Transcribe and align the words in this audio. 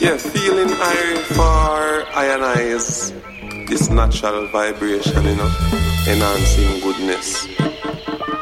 Yeah, 0.00 0.16
feeling 0.16 0.70
I 0.72 1.22
for 1.36 2.10
ionize 2.16 3.12
this 3.68 3.90
natural 3.90 4.46
vibration, 4.46 5.22
you 5.26 5.36
know, 5.36 5.52
enhancing 6.08 6.80
goodness, 6.80 7.44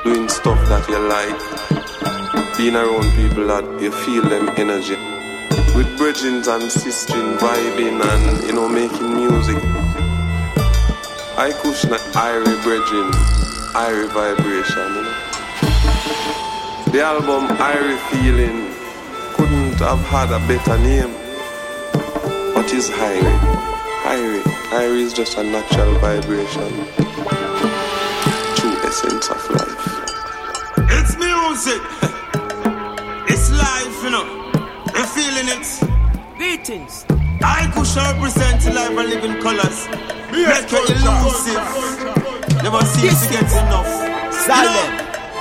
doing 0.05 0.29
stuff 0.29 0.61
that 0.69 0.87
you 0.89 1.01
like, 1.03 2.57
being 2.57 2.77
around 2.77 3.11
people 3.19 3.49
that 3.49 3.65
you 3.83 3.91
feel 3.91 4.23
them 4.23 4.51
energy, 4.57 4.95
with 5.75 5.91
bridging 5.99 6.47
and 6.47 6.71
sistering, 6.71 7.37
vibing 7.39 8.07
and 8.07 8.47
you 8.47 8.53
know 8.53 8.69
making 8.69 9.17
music. 9.17 9.59
I 11.37 11.51
Kushna 11.59 11.99
Irie 12.15 12.63
bridging, 12.63 13.11
Irie 13.75 14.07
vibration, 14.15 14.95
you 14.95 15.03
know. 15.03 15.17
The 16.93 17.03
album 17.03 17.49
Irie 17.59 17.99
Feeling 18.11 18.73
couldn't 19.35 19.81
have 19.81 19.99
had 20.07 20.31
a 20.31 20.39
better 20.47 20.79
name. 20.79 21.18
What 22.69 22.77
is 22.77 22.91
Irie? 22.91 23.39
Irie. 24.05 24.43
Irie 24.77 25.01
is 25.01 25.15
just 25.15 25.39
a 25.39 25.43
natural 25.43 25.91
vibration. 26.01 26.69
True 28.57 28.77
essence 28.85 29.31
of 29.31 29.41
life. 29.57 29.85
It's 30.93 31.17
music. 31.17 31.81
it's 33.33 33.51
life, 33.57 34.05
you 34.05 34.11
know. 34.11 34.53
I'm 34.93 35.09
feeling 35.17 35.49
it. 35.49 35.65
Greetings. 36.37 37.07
I 37.41 37.73
could 37.73 37.87
shall 37.87 38.13
represent 38.13 38.63
life 38.75 38.99
and 38.99 39.09
living 39.09 39.41
colors. 39.41 39.89
Make 40.29 40.71
you 40.71 40.85
elusive. 40.93 41.65
Never 42.63 42.85
seems 42.85 43.27
to 43.29 43.33
get 43.33 43.51
enough. 43.65 43.89
Silent. 44.45 44.93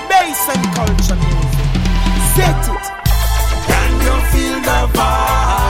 Bass 0.07 0.47
and 0.47 0.63
culture 0.79 1.19
music. 1.27 1.67
Set 2.39 2.63
it. 2.71 2.85
Can 3.67 3.91
you 3.99 4.15
feel 4.31 4.61
the 4.61 4.97
vibe? 4.97 5.66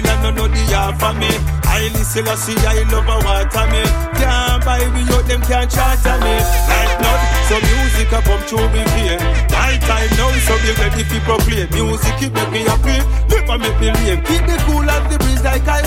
Babylon 0.00 0.22
no 0.22 0.30
know 0.30 0.48
the 0.48 0.62
half 0.72 1.02
of 1.02 1.16
me. 1.16 1.28
I 1.64 1.88
listen, 1.92 2.26
I 2.26 2.34
see, 2.34 2.56
I 2.56 2.82
love 2.88 3.08
a 3.08 3.16
water 3.20 3.66
me. 3.68 3.82
Can't 4.16 4.64
buy 4.64 4.80
me 4.96 5.02
out, 5.12 5.24
them 5.28 5.42
can't 5.42 5.70
charter 5.70 6.16
me. 6.24 6.34
Like 6.68 6.92
blood, 7.00 7.20
so 7.48 7.56
music 7.60 8.12
a 8.12 8.20
come 8.24 8.42
through 8.48 8.68
me 8.72 8.82
vein. 8.96 9.20
My 9.52 9.76
time 9.84 10.10
now, 10.16 10.32
so 10.44 10.54
be 10.64 10.70
ready 10.80 11.04
to 11.04 11.18
proclaim. 11.24 11.68
Music 11.72 12.16
it 12.22 12.32
make 12.32 12.50
me 12.50 12.60
happy, 12.64 12.96
never 13.28 13.56
make 13.60 13.78
me 13.80 13.88
lame. 13.92 14.22
Keep 14.24 14.42
me 14.48 14.56
cool 14.64 14.88
as 14.88 15.04
the 15.12 15.16
breeze 15.20 15.44
like 15.44 15.68
I 15.68 15.80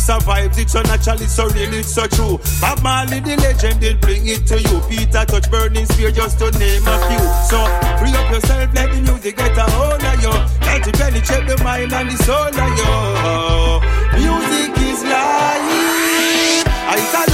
Vibes, 0.00 0.58
it's 0.58 0.72
so 0.72 0.82
naturally 0.82 1.26
so 1.26 1.46
real, 1.48 1.74
it's 1.74 1.92
so 1.92 2.06
true. 2.06 2.40
Bob 2.60 2.82
Marley, 2.82 3.20
the 3.20 3.36
legend, 3.36 3.80
did 3.80 4.00
bring 4.00 4.26
it 4.26 4.46
to 4.46 4.60
you. 4.60 4.80
Peter 4.88 5.24
Tosh 5.24 5.48
burning 5.48 5.86
spear, 5.86 6.10
just 6.10 6.38
to 6.38 6.50
name 6.58 6.82
a 6.86 6.96
few. 7.08 7.24
So 7.48 7.60
free 8.00 8.14
up 8.16 8.30
yourself, 8.32 8.74
let 8.74 8.90
the 8.92 9.00
music 9.02 9.36
get 9.36 9.56
a 9.56 9.62
hold 9.70 10.02
of 10.02 10.22
you. 10.22 10.34
Let 10.66 10.86
it 10.88 10.94
penetrate 10.94 11.46
the 11.46 11.62
mind 11.62 11.92
and 11.92 12.10
the 12.10 12.16
soul 12.24 12.48
of 12.48 12.72
you. 12.80 14.24
Music 14.24 14.72
is 14.88 15.04
life. 15.04 16.10
It's 16.92 17.14
a 17.14 17.30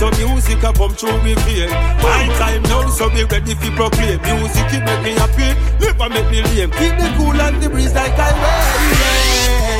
so 0.00 0.10
music 0.12 0.62
a 0.62 0.72
come 0.72 0.94
through 0.94 1.22
me 1.22 1.34
vein. 1.44 1.68
My 2.00 2.24
time 2.38 2.62
now, 2.62 2.88
so 2.88 3.10
be 3.10 3.22
ready 3.24 3.54
to 3.54 3.70
proclaim. 3.76 4.18
Music 4.22 4.72
it 4.72 4.82
make 4.82 5.02
me 5.04 5.12
happy, 5.12 5.52
never 5.78 6.08
make 6.08 6.30
me 6.30 6.40
lame. 6.40 6.70
Keep 6.70 6.96
the 6.96 7.14
cool 7.18 7.38
and 7.38 7.62
the 7.62 7.68
breeze 7.68 7.92
like 7.92 8.18
I'm 8.18 8.34
rain. 8.40 9.79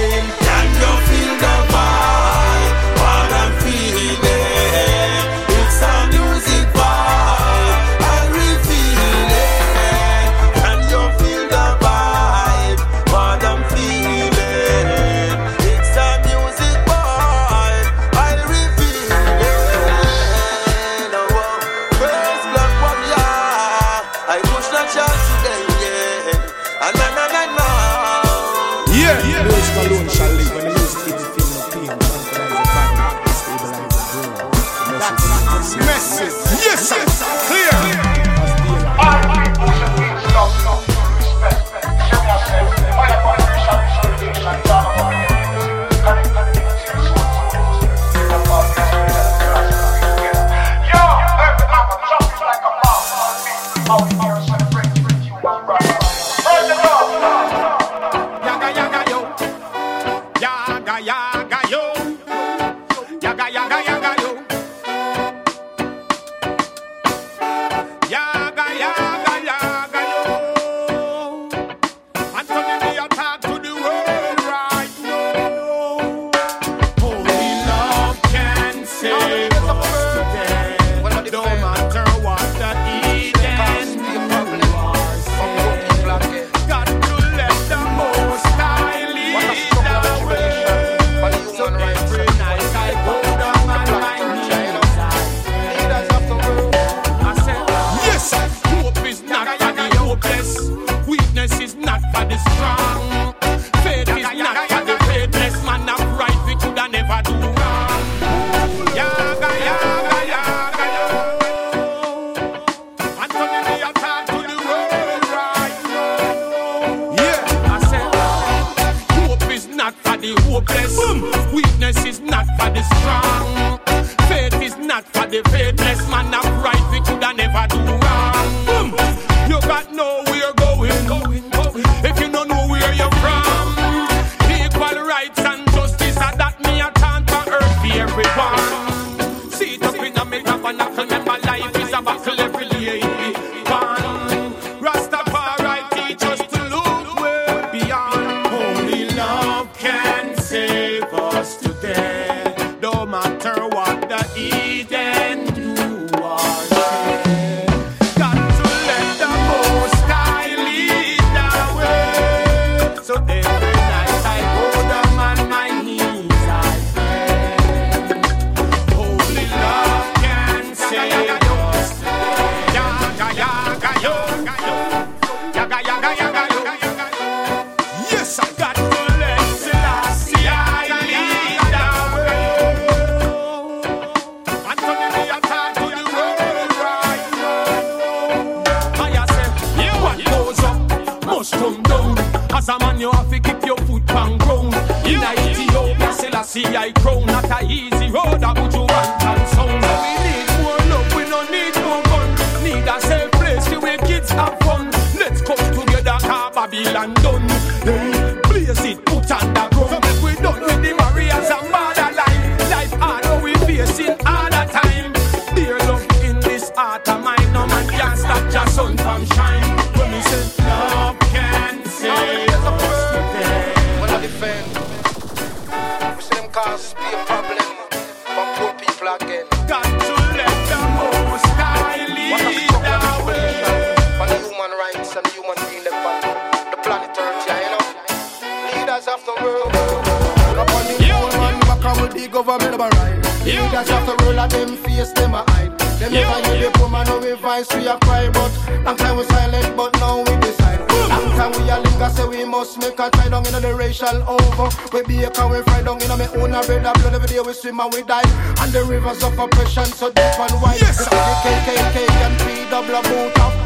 over. 254.51 254.69
We 254.93 255.03
bake 255.03 255.39
and 255.39 255.51
we 255.51 255.63
fry 255.63 255.83
down 255.83 256.03
in 256.03 256.13
me 256.19 256.27
own 256.41 256.55
a 256.55 256.61
bread 256.63 256.87
and 256.87 256.97
blood 257.01 257.15
every 257.15 257.29
day. 257.29 257.41
We 257.41 257.53
swim 257.53 257.81
and 257.81 257.93
we 257.93 258.03
dive. 258.03 258.27
And 258.61 258.73
the 258.73 258.85
rivers 258.85 259.23
of 259.23 259.39
oppression, 259.39 259.85
so 259.85 260.11
deep 260.11 260.39
and 260.39 260.63
wide. 260.63 260.81
Yes, 260.81 260.99
sir. 261.05 261.11
The 261.11 261.35
KKK 261.45 261.97
and 262.27 262.35
P 262.41 262.71
double 262.71 262.95
PW 262.95 263.33
boot 263.33 263.39
of 263.41 263.61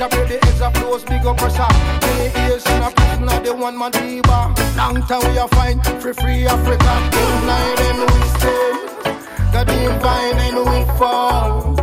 Jabber 0.00 0.24
the 0.26 0.38
heads 0.42 0.62
of 0.62 1.06
big 1.06 1.26
oppressor. 1.26 1.68
Many 2.00 2.48
years 2.48 2.64
in 2.66 2.82
a 2.82 2.90
prison 2.90 3.28
of 3.28 3.44
the 3.44 3.54
one 3.54 3.76
man 3.76 3.92
fever. 3.92 4.42
Long 4.76 5.02
time 5.06 5.20
we 5.30 5.38
are 5.38 5.48
fine, 5.48 5.82
free 6.00 6.14
free 6.14 6.46
Africa. 6.46 6.92
Tonight 7.12 7.80
and 7.88 8.00
we 8.08 8.22
stay. 8.38 8.70
The 9.52 9.64
divine 9.64 10.38
and 10.46 10.58
we 10.70 10.98
fall. 10.98 11.78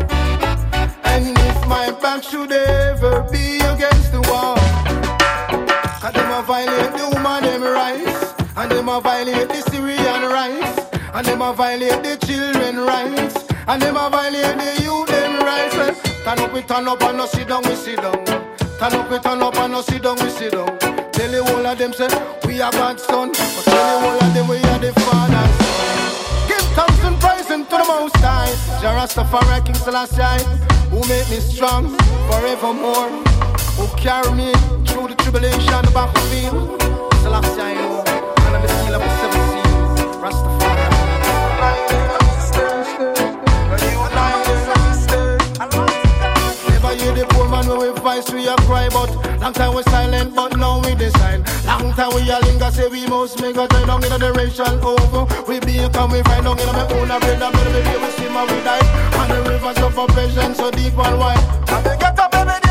And 1.03 1.37
if 1.37 1.67
my 1.67 1.91
back 2.01 2.23
should 2.23 2.51
ever 2.51 3.21
be 3.31 3.57
against 3.57 4.11
the 4.11 4.21
wall. 4.31 4.56
a 8.97 9.01
violate 9.01 9.49
the 9.49 9.61
Syrian 9.69 10.23
rights, 10.31 10.81
and 11.13 11.25
them 11.25 11.41
a 11.41 11.53
violate 11.53 12.03
the 12.03 12.17
children 12.25 12.77
rights, 12.77 13.45
and 13.67 13.81
them 13.81 13.95
a 13.95 14.09
violate 14.09 14.57
the 14.57 14.81
youth 14.81 15.07
them 15.07 15.39
rights. 15.41 15.75
Well, 15.75 15.93
turn 16.23 16.39
up, 16.39 16.53
we 16.53 16.61
turn 16.63 16.87
up, 16.87 17.01
and 17.03 17.17
no 17.17 17.25
sit 17.27 17.47
down, 17.47 17.61
we 17.63 17.75
sit 17.75 17.97
down. 17.97 18.25
Turn 18.25 18.93
up, 18.93 19.11
we 19.11 19.19
turn 19.19 19.43
up, 19.43 19.55
and 19.57 19.73
no 19.73 19.81
sit 19.81 20.01
down, 20.01 20.15
we 20.17 20.29
sit 20.29 20.51
down. 20.53 20.79
Tell 21.11 21.31
the 21.31 21.43
whole 21.43 21.65
of 21.65 21.77
them 21.77 21.93
say 21.93 22.07
we 22.45 22.59
are 22.61 22.71
God's 22.71 23.03
son, 23.03 23.29
but 23.29 23.63
tell 23.65 24.01
the 24.01 24.07
whole 24.07 24.19
of 24.19 24.33
them 24.33 24.47
we 24.47 24.57
are 24.57 24.79
the 24.79 24.91
father's. 25.05 25.57
Give 26.47 26.67
thanks 26.73 27.03
and 27.03 27.19
praise 27.19 27.51
unto 27.51 27.77
the 27.77 27.85
Most 27.85 28.17
High, 28.17 28.49
Jah 28.81 28.97
Rastafari 28.97 29.63
King 29.65 29.75
Selassie, 29.75 30.43
who 30.89 30.99
make 31.07 31.29
me 31.29 31.39
strong 31.39 31.95
forevermore, 32.31 33.09
who 33.77 33.85
carry 33.95 34.31
me 34.31 34.53
through 34.87 35.09
the 35.09 35.15
tribulation, 35.21 35.85
the 35.85 35.91
battlefield. 35.93 36.81
Selassie, 37.21 37.61
I 37.61 37.73
know. 37.75 38.06
voice 48.17 48.33
we 48.33 48.47
a 48.47 48.55
cry, 48.67 48.89
but 48.89 49.09
long 49.39 49.53
time 49.53 49.75
we 49.75 49.83
silent, 49.83 50.35
but 50.35 50.57
now 50.57 50.81
we 50.81 50.95
decide. 50.95 51.45
Long 51.65 51.93
time 51.93 52.09
we 52.15 52.29
a 52.29 52.39
linger, 52.39 52.71
say 52.71 52.87
we 52.87 53.05
must 53.07 53.41
make 53.41 53.57
a 53.57 53.67
turn 53.67 53.87
down 53.87 54.03
in 54.03 54.19
the 54.19 54.33
racial 54.33 54.65
over. 54.85 55.25
We 55.47 55.59
be 55.59 55.77
a 55.79 55.89
come, 55.89 56.11
we 56.11 56.21
find 56.23 56.43
down 56.43 56.59
in 56.59 56.67
my 56.67 56.87
own 56.93 57.07
bread, 57.07 57.41
and 57.41 57.53
baby, 57.53 57.97
we 58.01 58.09
swim 58.11 58.37
and 58.37 58.51
we 58.51 58.63
die. 58.63 58.85
And 59.21 59.31
the 59.31 59.49
rivers 59.49 59.77
of 59.77 60.07
passion, 60.09 60.55
so 60.55 60.71
deep 60.71 60.97
and 60.97 61.19
wide. 61.19 61.69
And 61.69 61.85
they 61.85 61.97
get 61.97 62.19
up, 62.19 62.31
baby. 62.31 62.66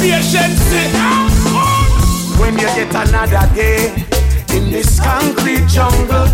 Patience. 0.00 0.64
When 2.40 2.54
you 2.58 2.66
get 2.74 2.94
another 2.94 3.46
day 3.54 3.92
in 4.56 4.70
this 4.72 4.98
concrete 4.98 5.68
jungle, 5.68 6.26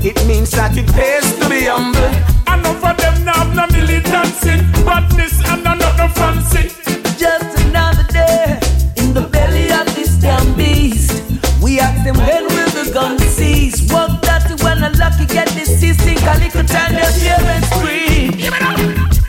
it 0.00 0.16
means 0.26 0.50
that 0.52 0.72
it 0.76 0.88
pays 0.96 1.28
to 1.38 1.48
be 1.48 1.68
humble. 1.68 2.00
Enough 2.48 2.82
of 2.82 2.96
them 2.96 3.24
now 3.24 3.44
have 3.44 3.54
no 3.54 3.66
militancy, 3.68 4.56
badness 4.84 5.36
and 5.44 5.62
no 5.62 5.74
not 5.74 5.96
no 5.98 6.08
fancy. 6.08 6.72
Just 7.20 7.60
another 7.66 8.06
day 8.08 8.58
in 8.96 9.12
the 9.12 9.28
belly 9.28 9.70
of 9.70 9.86
this 9.94 10.16
damn 10.16 10.56
beast. 10.56 11.22
We 11.62 11.78
ask 11.78 12.02
them 12.04 12.16
when 12.16 12.44
will 12.44 12.72
the 12.72 12.90
gun 12.92 13.18
cease? 13.18 13.92
Walk 13.92 14.22
that 14.22 14.48
when 14.64 14.82
a 14.82 14.90
lucky 14.96 15.26
get 15.26 15.48
deceased. 15.48 16.00
Think 16.00 16.22
a 16.22 16.38
little 16.40 16.64
time 16.64 16.92
their 16.94 17.12
parents 17.12 17.68
scream. 17.68 18.79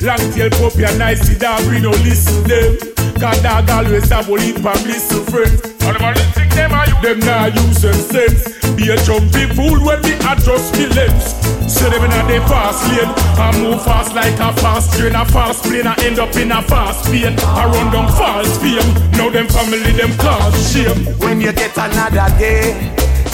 Long 0.01 0.17
tail 0.33 0.49
puppy 0.49 0.83
and 0.83 0.97
nice 0.97 1.29
dog, 1.37 1.61
we 1.69 1.79
don't 1.79 1.93
listen 2.01 2.41
them. 2.49 2.75
Cause 3.21 3.39
dog 3.43 3.69
always 3.69 4.09
have 4.09 4.27
a 4.27 4.33
lead 4.33 4.55
from 4.57 4.81
listen 4.89 5.23
friends. 5.25 5.61
All 5.85 5.93
them 5.93 6.01
only 6.01 6.25
think 6.33 6.51
them 6.53 6.73
are 6.73 6.87
you, 6.89 6.97
them 7.05 7.19
not 7.19 7.53
using 7.53 7.93
sense. 7.93 8.49
Be 8.73 8.89
a 8.89 8.97
jumpy 9.05 9.45
fool 9.53 9.77
when 9.85 10.01
me 10.01 10.17
adjust 10.25 10.73
me 10.73 10.87
lens. 10.97 11.37
See 11.69 11.85
them 11.85 12.01
in 12.01 12.11
a 12.17 12.25
they 12.25 12.39
fast 12.49 12.81
lane. 12.89 13.13
I 13.37 13.53
move 13.61 13.83
fast 13.85 14.15
like 14.15 14.33
a 14.41 14.51
fast 14.59 14.97
train, 14.97 15.13
a 15.13 15.23
fast 15.23 15.63
plane. 15.63 15.85
I 15.85 15.93
end 16.01 16.17
up 16.17 16.35
in 16.35 16.51
a 16.51 16.63
fast 16.63 17.05
pain. 17.05 17.37
I 17.37 17.65
run 17.69 17.93
down 17.93 18.07
fast 18.17 18.59
fame. 18.59 18.81
Now 19.11 19.29
them 19.29 19.47
family, 19.47 19.91
them 19.93 20.17
cause 20.17 20.73
shame. 20.73 21.13
When 21.21 21.39
you 21.41 21.53
get 21.53 21.77
another 21.77 22.25
day 22.39 22.73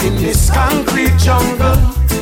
in 0.04 0.16
this 0.16 0.50
concrete 0.50 1.16
jungle, 1.16 1.80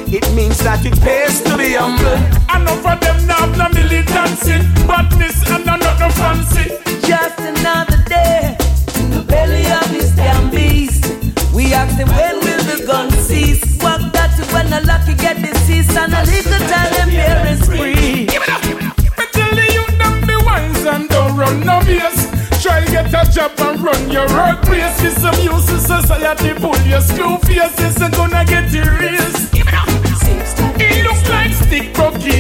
it 0.09 0.27
means 0.35 0.59
that 0.59 0.85
it 0.87 0.99
pays 1.01 1.43
to 1.43 1.57
be 1.57 1.75
humble. 1.75 2.19
Enough 2.55 2.87
of 2.87 3.01
them 3.01 3.27
now 3.27 3.47
have 3.47 3.57
no 3.59 3.69
militancy, 3.75 4.59
badness 4.87 5.43
and 5.51 5.67
no 5.67 5.77
not 5.77 5.99
no 5.99 6.09
fancy. 6.11 6.79
Just 7.07 7.39
another 7.41 7.99
day 8.07 8.57
in 9.01 9.11
the 9.11 9.23
belly 9.27 9.67
of 9.67 9.87
this 9.91 10.11
damn 10.15 10.51
beast. 10.51 11.05
We 11.53 11.75
ask 11.75 11.97
them 11.97 12.09
when 12.09 12.39
will 12.41 12.65
the 12.71 12.87
gun 12.87 13.11
cease? 13.11 13.63
Walk 13.83 14.01
that 14.13 14.35
when 14.53 14.73
a 14.73 14.81
lucky 14.87 15.15
get 15.15 15.43
deceased 15.43 15.97
and 15.97 16.15
a 16.15 16.23
little 16.23 16.63
time 16.71 16.91
them 16.95 17.11
parents 17.11 17.67
free. 17.67 18.27
Me 18.27 19.25
tell 19.35 19.53
the 19.55 19.67
youth 19.75 19.97
them 19.99 20.15
be 20.27 20.37
wise 20.47 20.85
and 20.87 21.09
don't 21.09 21.37
run 21.37 21.61
no 21.67 21.81
face. 21.83 22.31
Try 22.63 22.85
get 22.87 23.11
a 23.11 23.23
job 23.31 23.53
and 23.59 23.81
run 23.83 24.11
your 24.11 24.29
workplace. 24.31 25.03
It's 25.03 25.21
some 25.21 25.39
use 25.43 25.69
in 25.71 25.81
society, 25.81 26.55
pull 26.55 26.79
your 26.87 27.01
screw 27.01 27.39
face. 27.43 27.75
It's 27.79 27.99
gonna 28.17 28.45
get 28.45 28.73
erased. 28.75 29.46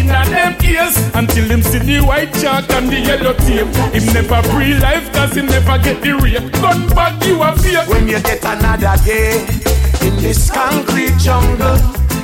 In 0.07 0.15
and 0.15 0.31
them 0.31 0.55
ears. 0.65 0.97
Until 1.15 1.45
him 1.45 1.63
see 1.63 1.79
the 1.79 2.01
white 2.01 2.33
chalk 2.35 2.71
and 2.71 2.89
the 2.89 3.01
yellow 3.01 3.35
tape. 3.35 3.69
Him 3.93 4.07
never 4.15 4.43
free 4.51 4.75
life 4.75 5.13
cause 5.13 5.37
him 5.37 5.47
never 5.47 5.79
get 5.79 6.01
the 6.03 6.15
rape. 6.15 6.53
Gun 6.53 6.89
back 6.95 7.25
you 7.27 7.43
a 7.43 7.55
fake. 7.57 7.89
When 7.89 8.09
you 8.09 8.21
get 8.21 8.45
another 8.45 8.97
day 9.05 9.47
in 10.03 10.17
this 10.17 10.51
concrete 10.51 11.17
jungle, 11.19 11.79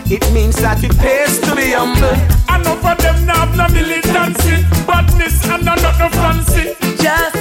it 0.06 0.24
means 0.32 0.56
that 0.56 0.82
it 0.82 0.96
pays 0.98 1.38
to 1.40 1.56
be 1.56 1.72
humble. 1.72 2.16
Enough 2.54 2.84
of 2.84 2.98
them 2.98 3.26
now 3.26 3.46
have 3.46 3.56
no 3.56 3.66
militancy 3.74 4.62
Badness 4.86 5.44
and 5.48 5.64
no 5.64 5.74
not 5.74 5.98
no 5.98 6.08
fancy. 6.10 6.74
Just 7.02 7.31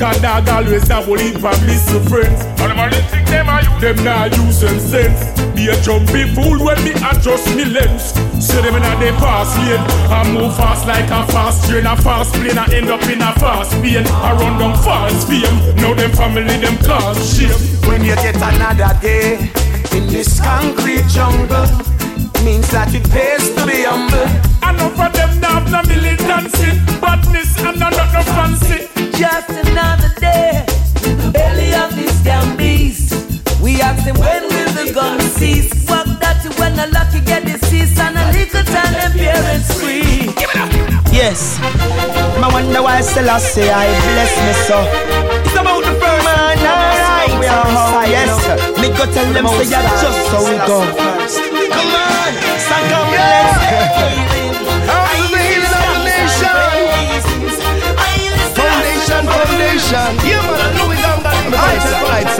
Cause 0.00 0.16
dog 0.22 0.48
always 0.48 0.88
a 0.88 1.00
lead 1.04 1.38
from 1.44 1.60
listen 1.68 2.00
friends. 2.08 2.40
And 2.56 2.72
them 2.72 2.78
only 2.80 3.02
think 3.12 3.28
them 3.28 3.50
are 3.50 3.60
you, 3.60 3.80
them 3.84 4.02
not 4.02 4.34
using 4.34 4.80
sense. 4.80 5.20
Be 5.52 5.68
a 5.68 5.76
jumpy 5.82 6.24
fool 6.32 6.56
when 6.64 6.82
me 6.82 6.92
adjust 7.04 7.44
me 7.54 7.66
lens. 7.66 8.16
See 8.40 8.56
them 8.64 8.76
in 8.76 8.82
a 8.82 8.96
they 8.96 9.12
fast 9.20 9.60
lane. 9.60 9.84
I 10.08 10.24
move 10.32 10.56
fast 10.56 10.86
like 10.86 11.04
a 11.04 11.30
fast 11.30 11.68
train, 11.68 11.84
a 11.84 11.94
fast 12.00 12.32
plane. 12.32 12.56
I 12.56 12.64
end 12.72 12.88
up 12.88 13.02
in 13.12 13.20
a 13.20 13.30
fast 13.36 13.72
pain. 13.82 14.06
I 14.08 14.32
run 14.40 14.58
down 14.58 14.74
false 14.80 15.28
fame. 15.28 15.76
Now 15.76 15.92
them 15.92 16.12
family, 16.12 16.56
them 16.56 16.78
cause 16.78 17.20
shame. 17.36 17.52
When 17.84 18.02
you 18.02 18.16
get 18.24 18.36
another 18.36 18.98
day 19.02 19.36
in 19.92 20.06
this 20.06 20.40
concrete 20.40 21.04
jungle, 21.12 21.68
means 22.40 22.70
that 22.72 22.88
it 22.96 23.04
pays 23.12 23.52
to 23.52 23.66
be 23.68 23.84
humble. 23.84 24.24
Enough 24.64 24.96
of 24.98 25.12
them 25.12 25.40
now 25.44 25.60
no 25.68 25.82
militancy, 25.84 26.72
badness 27.04 27.52
and 27.60 27.78
no 27.78 27.90
not 27.90 28.12
no 28.14 28.22
fancy. 28.32 28.89
Just 29.20 29.50
another 29.50 30.08
day 30.18 30.64
in 31.04 31.18
the 31.18 31.30
belly 31.30 31.74
of 31.74 31.94
this 31.94 32.24
damn 32.24 32.56
beast. 32.56 33.12
We 33.60 33.78
ask 33.82 34.02
them 34.06 34.16
when 34.16 34.44
will 34.48 34.72
the 34.72 34.94
gun 34.94 35.20
cease? 35.36 35.68
Walk 35.90 36.08
that 36.24 36.40
you 36.40 36.48
when 36.56 36.72
a 36.80 36.86
lucky 36.88 37.20
get 37.28 37.44
deceased 37.44 38.00
and 38.00 38.16
a 38.16 38.24
little 38.32 38.64
time 38.64 38.94
them 38.96 39.12
parents 39.12 39.76
free. 39.76 40.32
Yes. 41.12 41.60
I 41.60 42.48
wonder 42.50 42.80
why 42.80 43.02
Selassie 43.02 43.68
I 43.68 43.92
bless 44.08 44.32
me 44.40 44.52
so. 44.64 44.78
It's 45.44 45.52
about 45.52 45.84
the 45.84 45.92
first 46.00 46.24
man, 46.24 46.56
alright. 46.64 47.36
we 47.36 47.44
are 47.44 47.68
how, 47.76 48.08
yes. 48.08 48.32
Me 48.80 48.88
go 48.88 49.04
tell 49.04 49.28
them 49.36 49.44
say 49.60 49.68
yeah, 49.68 49.84
just 50.00 50.32
so 50.32 50.48
we 50.48 50.56
go. 50.64 50.80
Come 50.80 51.92
on, 51.92 52.32
stand 52.56 52.88
up, 52.88 53.04
let's 53.12 54.39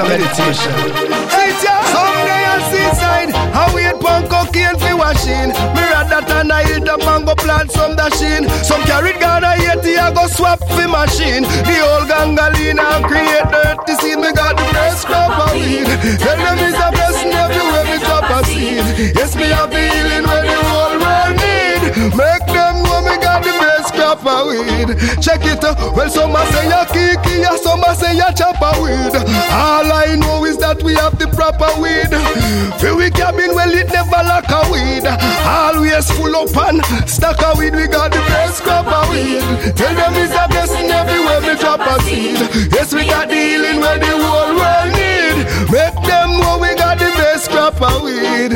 a 0.01 0.09
meditation. 0.09 0.73
Hey, 1.29 1.53
someday 1.93 2.43
I'll 2.49 2.65
see 2.73 2.89
sign. 2.97 3.29
How 3.53 3.69
we 3.75 3.85
one 4.01 4.27
cocaine 4.29 4.79
for 4.79 4.97
washing. 4.97 5.53
Me 5.77 5.83
rather 5.93 6.25
than 6.27 6.51
I 6.51 6.65
hit 6.65 6.89
a 6.89 6.97
mango 7.05 7.35
plant 7.35 7.71
some 7.71 7.97
dashing. 7.97 8.49
Some 8.65 8.83
carrot 8.89 9.21
Ghana 9.21 9.61
yeti 9.61 9.99
I 9.99 10.13
go 10.13 10.27
swap 10.27 10.61
for 10.61 10.89
machine. 10.89 11.43
The 11.69 11.77
old 11.85 12.09
gangalina 12.09 13.05
create 13.09 13.49
dirty 13.53 13.95
scene. 14.01 14.21
Me 14.21 14.33
got 14.33 14.57
the 14.57 14.65
best 14.73 15.07
crop 15.07 15.37
of 15.37 15.53
weed. 15.55 15.87
Tell 16.23 16.39
them 16.39 16.59
it's 16.65 16.81
a 16.81 16.89
blessing 16.97 17.33
everywhere 17.33 17.85
me 17.85 17.99
drop 18.01 18.31
a 18.31 18.45
seed. 18.47 18.85
Yes, 19.17 19.37
me 19.37 19.49
have 19.53 19.71
the 19.71 19.81
healing 19.81 20.25
where 20.25 20.45
the 20.49 20.59
whole 20.71 20.97
world 21.03 21.35
need. 21.41 21.81
Make 22.17 22.47
them 22.49 22.75
know 22.85 23.01
me 23.05 23.15
got 23.21 23.45
the 23.45 23.53
best 23.53 23.80
crop 24.17 24.27
of 24.27 24.47
weed. 24.49 24.99
Check 25.23 25.45
it. 25.47 25.63
uh, 25.63 25.75
Well, 25.95 26.11
some 26.11 26.35
a 26.35 26.45
say 26.53 26.69
ya 26.69 26.85
kiki, 26.87 27.41
ya 27.41 27.57
some 27.57 27.83
a 27.85 27.95
say 27.95 28.17
ya 28.17 28.31
chopper 28.33 28.73
weed. 28.83 29.15
All 29.51 29.87
I 29.93 30.17
know 30.19 30.45
is 30.45 30.57
that 30.59 30.83
we 30.83 30.95
have 30.95 31.19
the 31.19 31.29
proper 31.29 31.71
weed. 31.81 32.11
Feel 32.81 32.97
we 32.97 33.11
cabin, 33.11 33.55
well 33.55 33.71
it 33.71 33.89
never 33.93 34.23
lack 34.27 34.51
a 34.51 34.61
weed. 34.71 35.07
Always 35.47 36.11
full 36.13 36.35
up 36.35 36.57
and 36.69 36.83
stack 37.09 37.43
of 37.43 37.59
weed. 37.59 37.75
We 37.75 37.87
got 37.87 38.11
the 38.13 38.21
best 38.31 38.63
crop 38.63 38.87
of 38.87 39.11
weed. 39.11 39.43
Tell 39.77 39.95
them 39.95 40.15
it's 40.19 40.35
a 40.35 40.49
blessing 40.49 40.91
everywhere 40.91 41.41
we 41.41 41.55
drop 41.61 41.81
a 41.81 42.03
seed. 42.03 42.39
Yes, 42.73 42.93
we 42.95 43.07
got 43.07 43.29
the 43.29 43.35
healing 43.37 43.81
where 43.81 43.99
the 43.99 44.11
whole 44.11 44.55
world 44.59 44.91
need. 44.97 45.47
Make 45.71 45.95
them 46.03 46.31
know 46.41 46.59
we 46.59 46.75
got 47.61 47.77
the 47.77 47.77
best 47.77 47.77
crop 47.77 47.81
of 47.83 48.03
weed. 48.03 48.53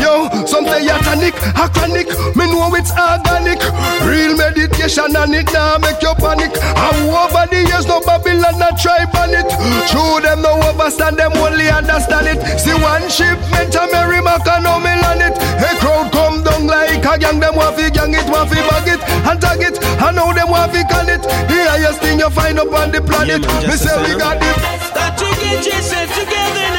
Yo, 0.00 0.28
some 0.46 0.64
say 0.64 0.86
ya 0.86 0.98
tonic, 1.04 1.36
a 1.56 1.68
chronic. 1.68 2.08
Me 2.36 2.44
know 2.48 2.72
it's 2.74 2.92
organic. 2.92 3.60
Real 4.08 4.36
meditation 4.36 5.16
and 5.16 5.34
it 5.34 5.52
now 5.52 5.78
make 5.78 6.00
you 6.00 6.14
panic. 6.16 6.52
And 6.56 7.10
over 7.12 7.44
the 7.50 7.68
years, 7.68 7.86
no 7.86 8.00
Babylon 8.00 8.58
not 8.58 8.78
try 8.78 9.04
ban 9.12 9.34
it. 9.34 9.48
True, 9.90 10.20
them 10.22 10.42
no 10.42 10.56
overstand, 10.68 11.18
them 11.18 11.32
only 11.36 11.68
understand 11.68 12.28
it. 12.28 12.40
See 12.58 12.74
one 12.74 13.08
shipment, 13.10 13.74
a 13.74 13.84
Mary 13.92 14.22
Mac 14.22 14.46
and 14.46 14.64
no 14.64 14.80
on 14.80 15.20
it. 15.20 15.36
A 15.36 15.70
crowd 15.80 16.12
come 16.12 16.42
down 16.42 16.66
like 16.66 17.04
a 17.04 17.18
gang, 17.18 17.40
them 17.40 17.56
want 17.56 17.76
gang 17.76 18.14
it, 18.14 18.28
want 18.30 18.50
bag 18.50 18.88
it, 18.88 19.00
and 19.28 19.40
tag 19.40 19.60
it. 19.60 19.76
And 20.00 20.16
now 20.16 20.32
them 20.32 20.50
want 20.50 20.72
fi 20.72 20.82
can 20.88 21.08
it. 21.08 21.22
The 21.22 21.58
highest 21.68 22.00
thing 22.00 22.18
you 22.18 22.30
find 22.30 22.58
up 22.58 22.72
on 22.72 22.92
the 22.92 23.00
planet. 23.00 23.42
Me 23.68 23.76
say 23.76 23.96
we 24.02 24.16
got 24.18 24.40
the 24.40 24.50
Start 24.86 25.18
to 25.18 25.28
get 25.40 25.66
yourself 25.66 26.08
together 26.14 26.60
now. 26.60 26.75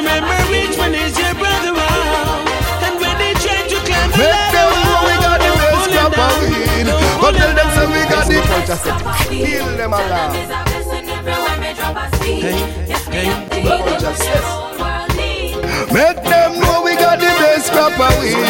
Remember 0.00 0.38
which 0.48 0.76
one 0.78 0.94
is 0.94 1.12
your 1.18 1.34
brother 1.36 1.76
out. 1.76 2.48
And 2.88 2.94
when 3.00 3.14
they 3.20 3.32
try 3.36 3.60
to 3.68 3.76
climb 3.84 4.10
the 4.10 4.16
Make 4.16 4.32
ladder, 4.32 4.56
them 4.56 4.72
know 4.80 5.00
we 5.04 5.14
got 5.20 5.38
the 5.44 5.50
best 5.60 5.76
pull 5.76 5.92
crop 5.92 6.12
them 6.12 6.24
of 6.24 6.32
down. 6.32 6.40
weed. 6.40 6.86
Don't 6.88 7.20
But 7.20 7.20
pull 7.20 7.36
tell 7.36 7.52
them 7.52 7.56
them 7.60 7.68
say 7.76 7.86
we 7.92 8.00
got 8.08 8.24
the 8.24 8.36
down. 8.40 8.48
culture 8.48 8.80
set. 8.80 8.96
Heal 9.28 9.68
them 9.76 9.92
around. 9.92 10.32
Culture 13.60 14.16
set. 14.16 14.44
Make 15.92 16.22
them 16.24 16.50
know 16.60 16.80
we 16.82 16.94
got 16.96 17.18
the 17.20 17.28
best 17.36 17.68
crop 17.72 17.92
of 18.00 18.14
weed. 18.24 18.40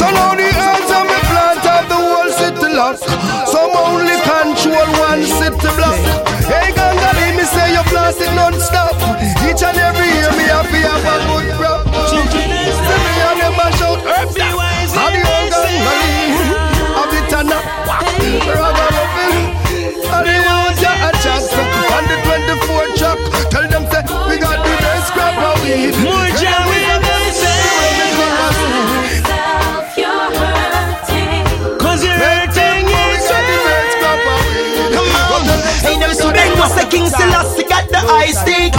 So 0.00 0.06
now 0.16 0.32
the 0.32 0.48
earth 0.48 0.90
and 0.96 1.06
we 1.12 1.18
plant 1.28 1.60
have 1.68 1.86
the 1.92 1.98
whole 2.00 2.30
city 2.40 2.68
lost. 2.72 3.04
Some 3.52 3.72
only 3.76 4.16
control 4.24 4.88
one 5.04 5.22
city 5.28 5.68
block. 5.76 5.98
Hey, 6.48 6.72
Gangali, 6.72 7.36
me 7.36 7.44
say 7.44 7.72
you 7.74 7.82
blast 7.90 8.20
it 8.22 8.32
non-stop. 8.32 8.94
Each 9.44 9.62
and 9.62 9.76
every 9.76 10.05
year 10.72 10.80
me 10.80 10.88
have 10.88 11.04
a 11.04 11.16
good 11.26 11.48
crop. 11.56 11.80
See 12.08 12.16
me 12.16 12.46
a 13.56 13.72
shout, 13.76 14.00
Earth, 14.06 14.36
how 14.94 15.10
the 15.10 15.20
old 15.22 15.50
Gangali. 15.52 16.14
Have 16.96 17.12
it 17.12 17.32
and 17.34 17.52
a 17.52 17.58
ragamuffin. 18.46 19.34
And 20.06 20.26
the 20.26 20.36
ones 20.46 20.80
ya 20.82 20.92
a 21.06 21.10
chat. 21.22 21.42
On 21.96 22.04
the 22.10 22.16
24th 22.26 22.92
track, 22.98 23.18
tell 23.50 23.66
them 23.68 23.84
say 23.90 24.02
we 24.28 24.38
got 24.38 24.58
the 24.64 24.74
best 24.82 25.12
crop 25.12 25.36
of 25.36 25.62
weed. 25.62 25.94
More 26.02 26.28
jam 26.38 26.62
we 26.70 26.78
have 26.88 27.06
Cause 31.78 32.04
you're 32.04 32.12
hurting 32.12 32.86
Hey, 35.86 35.98
them 35.98 36.12
students 36.12 36.58
was 36.58 36.74
the 36.74 36.84
king 36.90 37.06
Selassie 37.08 37.64
got 37.64 37.88
the 37.88 37.98
eye 37.98 38.32
stick. 38.32 38.74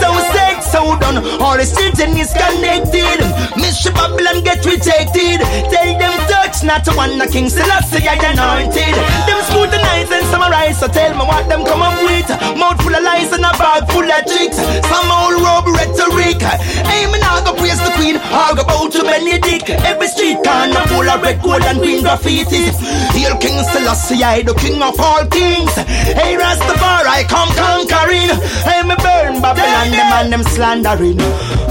So 0.00 0.08
sick, 0.32 0.41
so 0.72 0.96
done. 0.96 1.20
All 1.44 1.60
the 1.60 1.68
children 1.68 2.16
is 2.16 2.32
connected. 2.32 3.20
Miss 3.60 3.84
Babylon 3.84 4.40
get 4.42 4.64
rejected. 4.64 5.44
Tell 5.68 5.90
them 6.00 6.14
touch 6.32 6.64
not 6.64 6.84
to 6.88 6.92
one 6.96 7.20
the 7.20 7.28
king 7.28 7.52
Selassie 7.52 8.08
I 8.08 8.16
anointed. 8.16 8.96
Them 9.28 9.40
scrutinize 9.52 10.08
and 10.08 10.24
summarize. 10.32 10.80
So 10.80 10.88
tell 10.88 11.12
me 11.12 11.24
what 11.28 11.44
them 11.52 11.62
come 11.68 11.84
up 11.84 12.00
with. 12.00 12.28
Mouth 12.56 12.80
full 12.80 12.96
of 12.96 13.04
lies 13.04 13.30
and 13.36 13.44
a 13.44 13.52
bag 13.60 13.84
full 13.92 14.08
of 14.08 14.24
tricks. 14.24 14.56
Some 14.88 15.08
old 15.12 15.36
robe 15.44 15.68
rhetoric. 15.76 16.40
Me 17.12 17.18
now 17.20 17.44
go 17.44 17.52
praise 17.52 17.76
the 17.84 17.92
queen. 18.00 18.16
I'll 18.32 18.56
go 18.56 18.64
bow 18.64 18.88
to 18.88 19.00
Benedict. 19.04 19.68
Every 19.84 20.08
street 20.08 20.40
corner 20.40 20.80
full 20.88 21.04
of 21.04 21.20
red, 21.20 21.42
gold, 21.42 21.62
and 21.68 21.78
green 21.78 22.00
graffiti. 22.02 22.72
Hail 23.12 23.36
King 23.36 23.60
Selassie, 23.68 24.24
I 24.24 24.40
the 24.40 24.54
king 24.54 24.80
of 24.80 24.98
all 24.98 25.26
kings. 25.28 25.74
Hey, 26.16 26.38
Rastafari, 26.40 27.28
come 27.28 27.52
conquering. 27.52 28.32
Hey, 28.64 28.80
me 28.88 28.96
burn 28.96 29.42
Babylon, 29.42 29.90
them 29.92 30.12
and 30.16 30.32
them 30.32 30.42
slandering. 30.62 31.16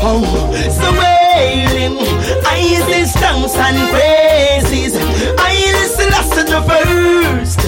Oh, 0.03 0.19
so 0.67 0.91
wailing. 0.99 1.95
I 2.43 2.59
this 2.91 3.13
thanks 3.15 3.55
and 3.55 3.79
praises. 3.87 4.99
I 5.39 5.53
listen 5.79 6.11
to 6.35 6.41
the 6.51 6.59
first. 6.67 7.59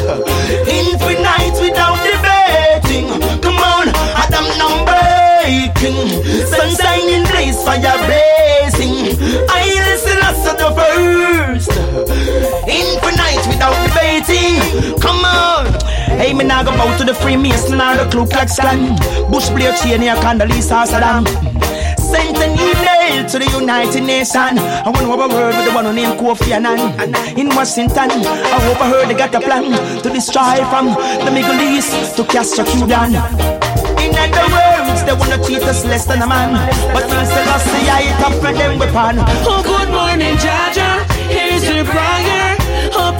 Infinite 0.68 1.56
without 1.64 1.96
debating. 2.04 3.08
Come 3.40 3.56
on, 3.56 3.88
Adam 4.20 4.48
number 4.60 5.00
breaking. 5.40 6.12
Sunshine 6.52 7.08
in 7.16 7.24
place, 7.32 7.64
fire 7.64 7.98
blazing. 8.04 9.16
I 9.48 9.64
listen 9.88 10.20
to 10.44 10.52
the 10.60 10.70
first. 10.76 11.72
Infinite 12.68 13.44
without 13.48 13.80
debating. 13.88 14.60
Come 15.00 15.24
on. 15.24 15.93
Hey, 16.20 16.34
me 16.34 16.44
now 16.46 16.64
go 16.64 16.72
bow 16.72 16.98
to 16.98 17.04
the 17.04 17.14
Freemason 17.14 17.82
or 17.82 17.96
the 17.98 18.10
Ku 18.12 18.26
Klux 18.26 18.56
Klan. 18.60 18.96
Bush 19.32 19.50
Blair 19.50 19.76
Cheney, 19.78 20.08
Condoleezza 20.22 20.86
Saddam. 20.86 21.26
Sent 21.98 22.38
an 22.38 22.54
email 22.54 23.30
to 23.30 23.40
the 23.40 23.50
United 23.60 24.04
Nations. 24.04 24.60
I 24.60 24.92
have 24.94 25.02
a 25.02 25.28
word 25.28 25.56
with 25.56 25.66
the 25.66 25.72
one 25.74 25.86
who 25.86 25.94
named 25.94 26.20
Kofi 26.20 26.52
Annan. 26.54 26.80
In 27.38 27.50
Washington, 27.56 28.12
I 28.12 28.60
hope 28.66 28.82
I 28.82 28.90
heard 28.90 29.10
they 29.10 29.16
got 29.16 29.34
a 29.36 29.42
plan 29.42 29.72
to 30.04 30.10
destroy 30.10 30.62
from 30.70 30.94
the 31.26 31.32
Middle 31.32 31.60
East 31.60 32.16
to 32.18 32.24
Castro 32.24 32.64
Cuban. 32.66 33.16
In 34.04 34.14
other 34.14 34.48
words, 34.54 35.04
they 35.04 35.14
wanna 35.14 35.44
treat 35.44 35.64
us 35.64 35.84
less 35.86 36.06
than 36.06 36.22
a 36.22 36.28
man. 36.28 36.54
But 36.94 37.06
we 37.10 37.26
still 37.26 37.46
lost 37.48 37.66
the 37.66 37.90
eye 37.90 38.14
top 38.22 38.34
for 38.34 38.54
them 38.54 38.78
weapon. 38.78 39.18
Oh, 39.50 39.64
good 39.64 39.90
morning, 39.90 40.36
Jaja. 40.38 41.04
Here's 41.28 41.68
your 41.68 41.86
prayer. 41.86 42.54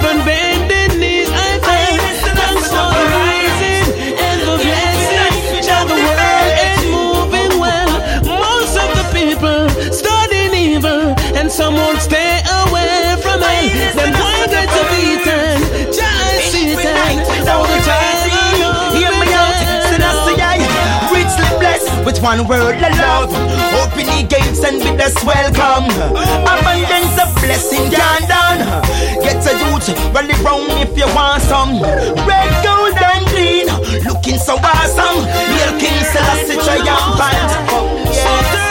And 0.06 0.20
some 11.54 11.74
won't 11.74 12.00
stay 12.02 12.42
away 12.66 13.14
from 13.22 13.38
it. 13.38 13.94
Them 13.94 14.10
going 14.10 14.50
get 14.50 14.66
to 14.74 14.82
beaten. 14.90 15.62
Is 15.86 16.50
Satan. 16.50 17.22
All 17.46 17.62
the 17.62 17.78
time. 17.86 18.26
Hear 18.90 19.14
me 19.14 19.30
out, 19.30 19.54
Selassie 19.86 20.42
I 20.42 20.58
Richly 21.14 21.50
blessed 21.62 22.04
with 22.04 22.18
one 22.22 22.46
word 22.48 22.74
of 22.82 22.94
love 22.98 23.30
Open 23.82 24.06
the 24.06 24.26
gates 24.26 24.62
and 24.64 24.82
bid 24.82 25.00
us 25.00 25.14
welcome 25.24 25.90
Abundance 26.42 27.14
of 27.22 27.30
blessing 27.42 27.90
can 27.90 28.22
done 28.26 28.60
Get 29.22 29.42
a 29.46 29.52
youth, 29.62 29.88
rally 30.14 30.34
round 30.42 30.70
if 30.82 30.96
you 30.98 31.06
want 31.14 31.42
some 31.42 31.82
Red, 32.26 32.50
gold 32.62 32.98
and 32.98 33.26
green 33.30 33.66
Looking 34.06 34.38
so 34.38 34.54
awesome 34.58 35.22
Hail 35.26 35.78
King 35.78 36.02
Selassie 36.10 36.58
triumphant 36.62 38.14
yeah. 38.14 38.63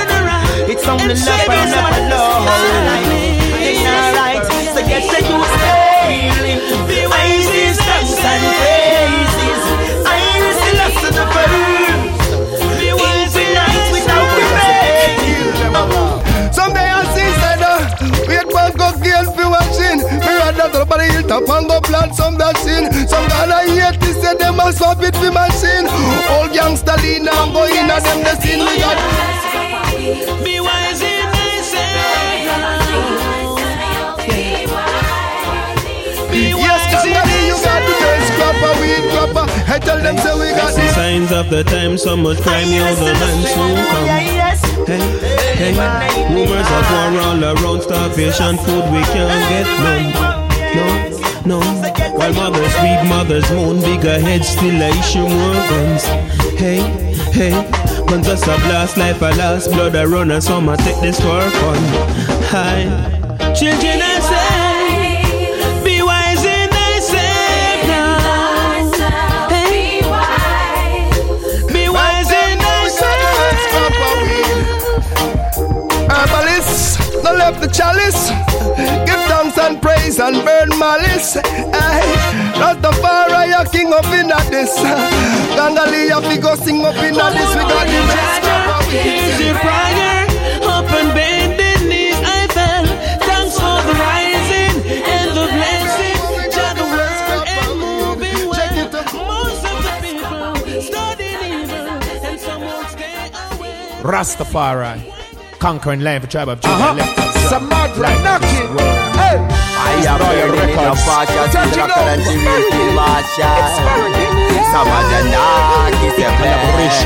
It's 0.85 0.91
only 0.91 1.15
love 1.15 1.47
and 1.47 1.71
never 1.71 1.95
love 2.11 2.43
It's 3.55 3.87
alright, 3.87 4.43
so 4.43 4.83
get 4.83 5.07
the 5.07 5.19
youth 5.23 5.55
hailing 5.63 6.59
Praises, 7.07 7.79
thanks 7.79 8.19
and 8.19 8.43
praises. 8.51 9.63
I 10.03 10.19
listen 10.43 10.83
us 10.83 10.95
to 10.99 11.07
the 11.15 11.23
first 11.31 12.27
Infinite 12.83 13.95
without 13.95 14.27
debate 14.35 15.55
Someday 16.51 16.83
I'll 16.91 17.07
see 17.15 17.31
said 17.31 17.63
Wait 18.27 18.43
one 18.51 18.75
cocaine 18.75 19.31
for 19.31 19.47
watching. 19.55 20.03
Me 20.19 20.35
rather 20.35 20.67
drop 20.67 20.91
on 20.91 20.99
the 20.99 21.05
hilltop 21.15 21.47
and 21.47 21.63
go 21.71 21.79
plant 21.79 22.11
some 22.13 22.35
dashing 22.35 22.91
Some 23.07 23.23
Ghana 23.31 23.55
I 23.55 23.71
hate 23.71 23.99
this, 24.03 24.19
say 24.19 24.35
them 24.35 24.59
a 24.59 24.67
swap 24.73 24.99
it 24.99 25.15
for 25.15 25.31
machine. 25.31 25.87
Old 26.27 26.51
gangster 26.51 26.99
lean 26.99 27.23
and 27.23 27.53
go 27.55 27.63
in 27.71 27.87
and 27.87 28.03
them 28.03 28.19
the 28.19 28.35
scene. 28.43 28.59
We 28.59 28.79
got 28.83 28.99
Be 30.03 30.59
wise 30.59 31.01
in 31.01 31.23
Yes, 36.33 36.83
Kangali, 36.91 37.37
you 37.47 37.55
got 37.63 37.79
the 37.87 37.95
best 38.03 38.33
crapper, 38.35 38.73
weed 38.81 39.05
crapper. 39.13 39.45
I 39.69 39.79
tell 39.79 40.01
them 40.01 40.17
say 40.17 40.33
we 40.35 40.49
got 40.51 40.73
The 40.73 40.81
the 40.81 40.87
signs 40.91 41.31
of 41.31 41.49
the 41.49 41.63
time, 41.63 41.97
so 41.97 42.17
much 42.17 42.41
crime, 42.41 42.67
young 42.67 42.99
man 42.99 43.37
soon 43.47 43.75
come. 43.87 44.07
Hey, 44.87 44.99
hey, 45.55 45.73
rumors 46.33 46.67
are 46.67 46.85
going 46.91 47.17
all 47.23 47.43
around, 47.55 47.81
starvation, 47.83 48.57
food 48.57 48.83
we 48.91 49.01
can't 49.15 49.39
get 49.47 49.67
none. 49.87 50.11
No, 51.45 51.59
no. 51.59 51.59
While 52.17 52.33
mothers 52.33 52.75
weep, 52.83 53.07
mothers 53.07 53.49
moan, 53.51 53.79
bigger 53.79 54.19
heads 54.19 54.49
still 54.49 54.83
I 54.83 54.89
issue 54.99 55.29
more 55.29 55.63
guns. 55.71 56.03
Hey, 56.59 56.81
hey, 57.31 57.82
guns 58.07 58.27
just 58.27 58.43
a 58.43 58.57
blast, 58.65 58.97
life 58.97 59.21
a 59.21 59.31
last, 59.35 59.71
blood 59.71 59.95
a 59.95 60.07
run, 60.07 60.31
and 60.31 60.43
some 60.43 60.69
a 60.69 60.77
take 60.77 60.99
this 61.01 61.19
for 61.19 61.41
fun. 61.41 61.77
Hi, 62.51 62.85
children 63.53 64.01
I 64.01 64.19
say, 64.29 65.83
be 65.83 66.01
wise 66.01 66.45
in 66.45 66.69
thyself 66.69 67.87
now. 67.87 69.49
Hey, 69.49 70.01
be 71.73 71.89
wise 71.89 72.31
in 72.31 72.59
thyself. 72.59 73.21
Herbalists, 76.09 76.97
no 77.23 77.31
left 77.33 77.59
the 77.61 77.67
chalice. 77.67 78.52
Give 79.63 79.71
thanks 79.71 79.71
and 79.71 79.81
praise 79.81 80.19
and 80.19 80.45
burn 80.45 80.69
malice. 80.79 81.37
Aye, 81.37 82.53
Rastafari, 82.55 83.53
a 83.53 83.69
king 83.69 83.93
up 83.93 84.05
in 84.07 84.31
a 84.31 84.39
this. 84.49 84.77
Gangali, 85.55 86.09
a 86.11 86.21
figure 86.21 86.55
sing 86.57 86.85
up 86.85 86.95
in 86.95 87.15
a 87.15 87.31
this. 87.31 87.55
We 87.55 87.61
got 87.61 87.87
the 87.87 88.01
best 88.11 88.43
crapper 88.43 88.83
Here's 88.91 89.39
weed. 89.39 89.45
your 89.45 89.55
prayer, 89.59 90.25
up 90.67 90.91
and 90.91 91.13
bending 91.13 91.89
knees 91.89 92.15
I 92.23 92.47
fell. 92.47 92.85
Thanks 93.19 93.55
for 93.59 93.81
the 93.87 93.93
rising 93.93 94.75
and 95.03 95.29
the 95.31 95.45
blessing. 95.55 96.19
Jah 96.51 96.73
the 96.75 96.83
world 96.83 97.47
and 97.47 97.79
moving 97.79 98.49
well. 98.49 98.73
Most 99.27 99.63
of 99.63 99.77
the 99.83 99.93
people 100.01 100.81
studying 100.81 101.41
evil 101.63 101.87
and 102.27 102.39
some 102.39 102.61
won't 102.61 102.89
stay 102.89 103.31
away. 103.55 104.01
Rastafari. 104.03 104.95
Conquering 105.59 106.01
land 106.01 106.23
for 106.23 106.29
tribe 106.29 106.49
of 106.49 106.59
Judah. 106.59 106.73
Uh-huh. 106.73 107.32
Some 107.53 107.69
mad 107.69 107.93
like 108.01 108.17
knocking. 108.25 108.65
Hey. 109.13 109.37
I 109.77 110.01
am 110.09 110.17
burning 110.17 110.73
in 110.73 110.89
a 110.89 110.95
fascia, 111.05 111.45
Sidra 111.53 111.85
Karanti 111.85 112.33
Wilkie 112.33 112.89
Masha. 112.97 113.53
Samajanak 114.73 115.93
is 116.01 116.17
a 116.17 116.33
bad. 116.41 116.97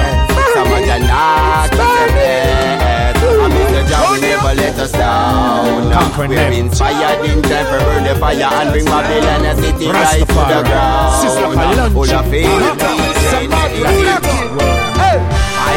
Samajanak 0.56 1.68
is 1.68 1.80
a 1.80 2.08
bad. 2.16 3.18
I'm 3.20 3.52
Mr. 3.52 3.84
Jah, 3.90 4.08
we 4.10 4.22
never 4.22 4.54
let 4.56 4.80
us 4.80 4.94
down. 4.94 5.92
We're 6.18 6.52
inspired 6.54 7.26
in 7.28 7.42
time 7.42 7.66
for 7.68 7.84
burn 7.84 8.04
the 8.06 8.16
fire 8.16 8.40
and 8.40 8.72
bring 8.72 8.86
Babylon 8.86 9.44
a 9.44 9.54
city 9.54 9.88
right 9.92 10.20
to 10.20 10.26
the 10.28 10.64
ground. 10.64 11.92
Full 11.92 12.10
of 12.10 12.26
faith, 12.32 12.48
Some 12.48 13.50
mad 13.50 13.76
like 13.84 14.00
knocking. 14.00 14.60
Hey. 14.60 14.67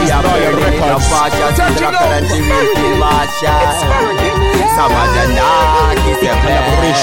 I 0.00 0.08
am 0.08 0.22
burning 0.24 0.80
in 0.80 0.82
a 0.82 0.98
fascia, 0.98 1.46
Sidra 1.56 1.90
Karanti 1.92 2.38
Wilkie 2.40 2.92
Masha. 2.96 3.54
Samajanak 4.74 6.00
is 6.08 6.22
a 6.24 6.32
bad. 6.40 6.96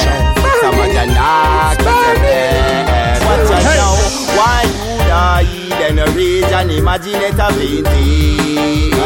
Samajanak 0.62 1.78
is 1.78 1.86
a 1.86 2.14
bad. 2.26 3.20
Watch 3.28 3.52
out 3.54 3.64
now, 3.78 3.94
why 4.38 4.64
would 4.66 5.12
I 5.12 5.46
then 5.78 6.00
rage 6.16 6.52
and 6.52 6.72
imagine 6.72 7.22
it 7.22 7.38
a 7.38 7.48
painting? 7.54 8.98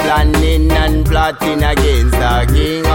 Planning 0.00 0.72
and 0.72 1.04
plotting 1.04 1.62
against 1.62 2.16
the 2.16 2.46
king 2.54 2.85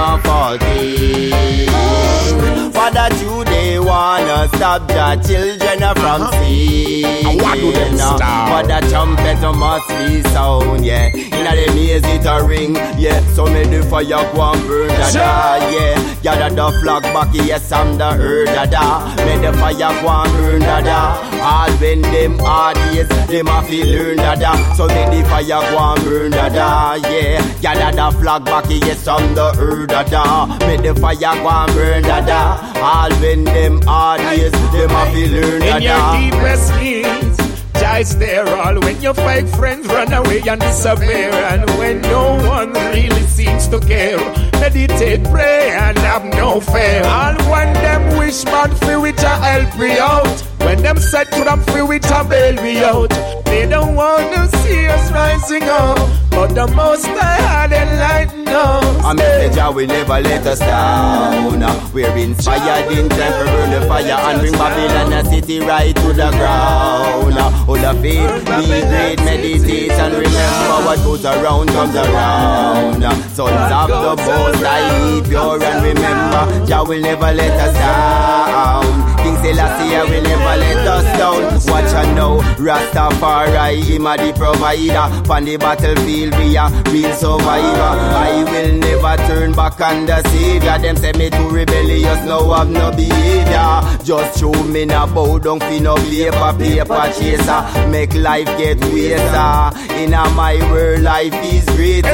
stop 4.55 4.87
the 4.87 5.15
children 5.27 5.79
from 5.95 6.21
uh-huh. 6.21 6.43
sin. 6.45 7.37
What 7.37 7.55
do 7.57 7.71
them 7.71 7.95
stop? 7.97 8.49
For 8.49 8.67
the 8.67 8.79
trumpet 8.89 9.41
must 9.57 9.87
be 9.89 10.21
sound, 10.31 10.85
yeah. 10.85 11.07
In 11.15 11.45
the 11.45 11.71
maze 11.73 12.03
it 12.05 12.25
a 12.25 12.43
ring, 12.45 12.75
yeah. 12.97 13.19
So 13.33 13.45
may 13.45 13.65
the 13.65 13.83
fire 13.83 14.05
go 14.05 14.51
and 14.51 14.61
burn 14.67 14.87
da 14.89 15.11
da, 15.11 15.71
yeah. 15.71 16.11
Gather 16.21 16.53
the 16.53 16.79
flag 16.81 17.03
back, 17.13 17.33
yes 17.33 17.71
I'm 17.71 17.97
the 17.97 18.11
earth 18.13 18.69
da. 18.69 19.15
May 19.25 19.37
the 19.39 19.53
fire 19.57 19.93
go 20.01 20.09
and 20.09 20.31
burn 20.37 20.61
da 20.61 20.81
da. 20.81 21.31
All 21.41 21.71
when 21.77 22.01
them 22.01 22.37
hard 22.39 22.75
days, 22.75 23.07
them 23.27 23.47
a 23.47 23.63
feel 23.63 23.87
learn 23.87 24.17
da 24.17 24.35
da. 24.35 24.73
So 24.75 24.87
may 24.87 25.05
the 25.09 25.27
fire 25.27 25.45
go 25.47 25.79
and 25.79 26.03
burn 26.03 26.31
da 26.31 26.49
da, 26.49 26.95
yeah. 27.09 27.41
Gather 27.61 27.95
the 27.95 28.19
flag 28.19 28.45
back, 28.45 28.65
yes 28.69 29.07
I'm 29.07 29.35
the 29.35 29.55
earth 29.57 29.89
da. 30.09 30.45
May 30.59 30.77
the 30.77 30.93
fire 30.99 31.35
go 31.41 31.49
and 31.49 31.73
burn 31.73 32.03
da 32.03 32.21
da. 32.21 32.41
All 32.81 33.11
when 33.21 33.43
them 33.43 33.81
hard 33.83 34.21
days, 34.21 34.40
them 34.49 34.91
a 34.91 35.11
feel 35.11 35.31
learn 35.31 35.61
In 35.63 35.81
your 35.83 36.01
deepest 36.17 36.73
needs, 36.79 37.37
Jah 37.79 37.97
is 37.99 38.17
there 38.17 38.47
all 38.47 38.79
when 38.79 39.01
your 39.01 39.13
fake 39.13 39.47
friends 39.47 39.87
run 39.87 40.11
away 40.13 40.41
and 40.47 40.59
disappear, 40.61 41.31
and 41.51 41.69
when 41.77 42.01
no 42.01 42.35
one 42.47 42.73
really 42.73 43.25
seems 43.27 43.67
to 43.67 43.79
care. 43.79 44.19
Meditate, 44.59 45.23
pray, 45.25 45.71
and 45.71 45.97
have 45.99 46.25
no 46.25 46.59
fear. 46.59 47.03
All 47.05 47.35
when 47.51 47.73
them 47.73 48.17
wish 48.17 48.43
man 48.45 48.73
feel 48.77 49.01
which 49.01 49.19
I 49.23 49.35
help 49.51 49.77
me 49.79 49.97
out. 49.97 50.50
When 50.65 50.81
them 50.81 50.97
said 50.97 51.31
to 51.31 51.43
them 51.43 51.61
feel 51.63 51.87
which 51.87 52.05
I 52.05 52.23
bail 52.27 52.61
me 52.63 52.83
out. 52.83 53.09
They 53.45 53.67
don't 53.67 53.95
want 53.95 54.33
to 54.33 54.57
see 54.59 54.87
us 54.87 55.11
rising 55.11 55.63
up, 55.63 55.97
but 56.29 56.55
the 56.55 56.67
most 56.67 57.05
I 57.05 57.35
had 57.35 57.71
enlightened 57.73 58.47
us. 58.47 59.05
A 59.05 59.13
message 59.13 59.57
I 59.57 59.67
will 59.67 59.87
never 59.87 60.21
let 60.21 60.47
us 60.47 60.59
down. 60.59 61.59
We're 61.93 62.15
inspired 62.15 62.91
in 62.97 63.09
time 63.09 63.33
for 63.33 63.45
burn 63.51 63.71
the 63.71 63.85
fire 63.87 64.05
and 64.07 64.39
bring 64.39 64.53
Babylon 64.53 65.11
a 65.11 65.25
city 65.29 65.59
right 65.59 65.93
to 65.93 66.13
the 66.13 66.29
ground. 66.31 67.33
Hold 67.67 67.79
the 67.79 67.93
faith, 68.01 68.45
be 68.45 68.67
great, 68.87 69.19
meditate 69.19 69.91
and 69.91 70.13
remember 70.13 70.85
what 70.85 70.97
goes 71.03 71.25
around 71.25 71.67
comes 71.69 71.95
around. 71.95 73.03
Sons 73.35 73.71
of 73.73 73.89
the 73.89 74.15
most 74.15 74.63
I 74.63 75.21
be 75.21 75.29
pure 75.29 75.61
and 75.61 75.83
remember, 75.83 76.65
Jah 76.67 76.83
will 76.85 77.01
never 77.01 77.33
let 77.33 77.51
us 77.59 77.73
down. 77.73 79.10
King 79.23 79.37
Selassie 79.43 80.11
will 80.11 80.23
never 80.23 80.57
let 80.57 80.87
us 80.87 81.17
down. 81.17 81.43
Watch 81.71 81.93
out 81.93 82.15
now, 82.15 82.39
Rastafari, 82.57 83.81
him 83.83 84.05
a 84.07 84.17
the 84.17 84.33
provider. 84.33 85.31
On 85.31 85.45
the 85.45 85.57
battlefield, 85.57 86.35
we 86.37 86.57
a 86.57 86.67
real 86.91 87.13
survivor. 87.13 87.93
I 88.17 88.43
will 88.43 88.73
never 88.77 89.15
turn 89.27 89.51
back 89.53 89.79
on 89.81 90.05
the 90.05 90.21
savior. 90.29 90.77
Them 90.79 90.97
say 90.97 91.11
me 91.13 91.29
too 91.29 91.49
rebellious, 91.49 92.25
now 92.25 92.51
have 92.53 92.69
no 92.69 92.91
behavior. 92.91 94.03
Just 94.03 94.39
show 94.39 94.51
me 94.65 94.85
na 94.85 95.05
bow 95.07 95.39
down 95.39 95.59
fi 95.59 95.79
no 95.79 95.95
paper, 95.95 96.53
paper 96.57 97.13
chaser. 97.17 97.61
Make 97.89 98.13
life 98.15 98.47
get 98.57 98.79
waster. 98.91 99.79
In 100.01 100.13
a 100.13 100.29
my 100.31 100.55
world, 100.71 101.01
life 101.01 101.33
is 101.45 101.65
greater. 101.75 102.09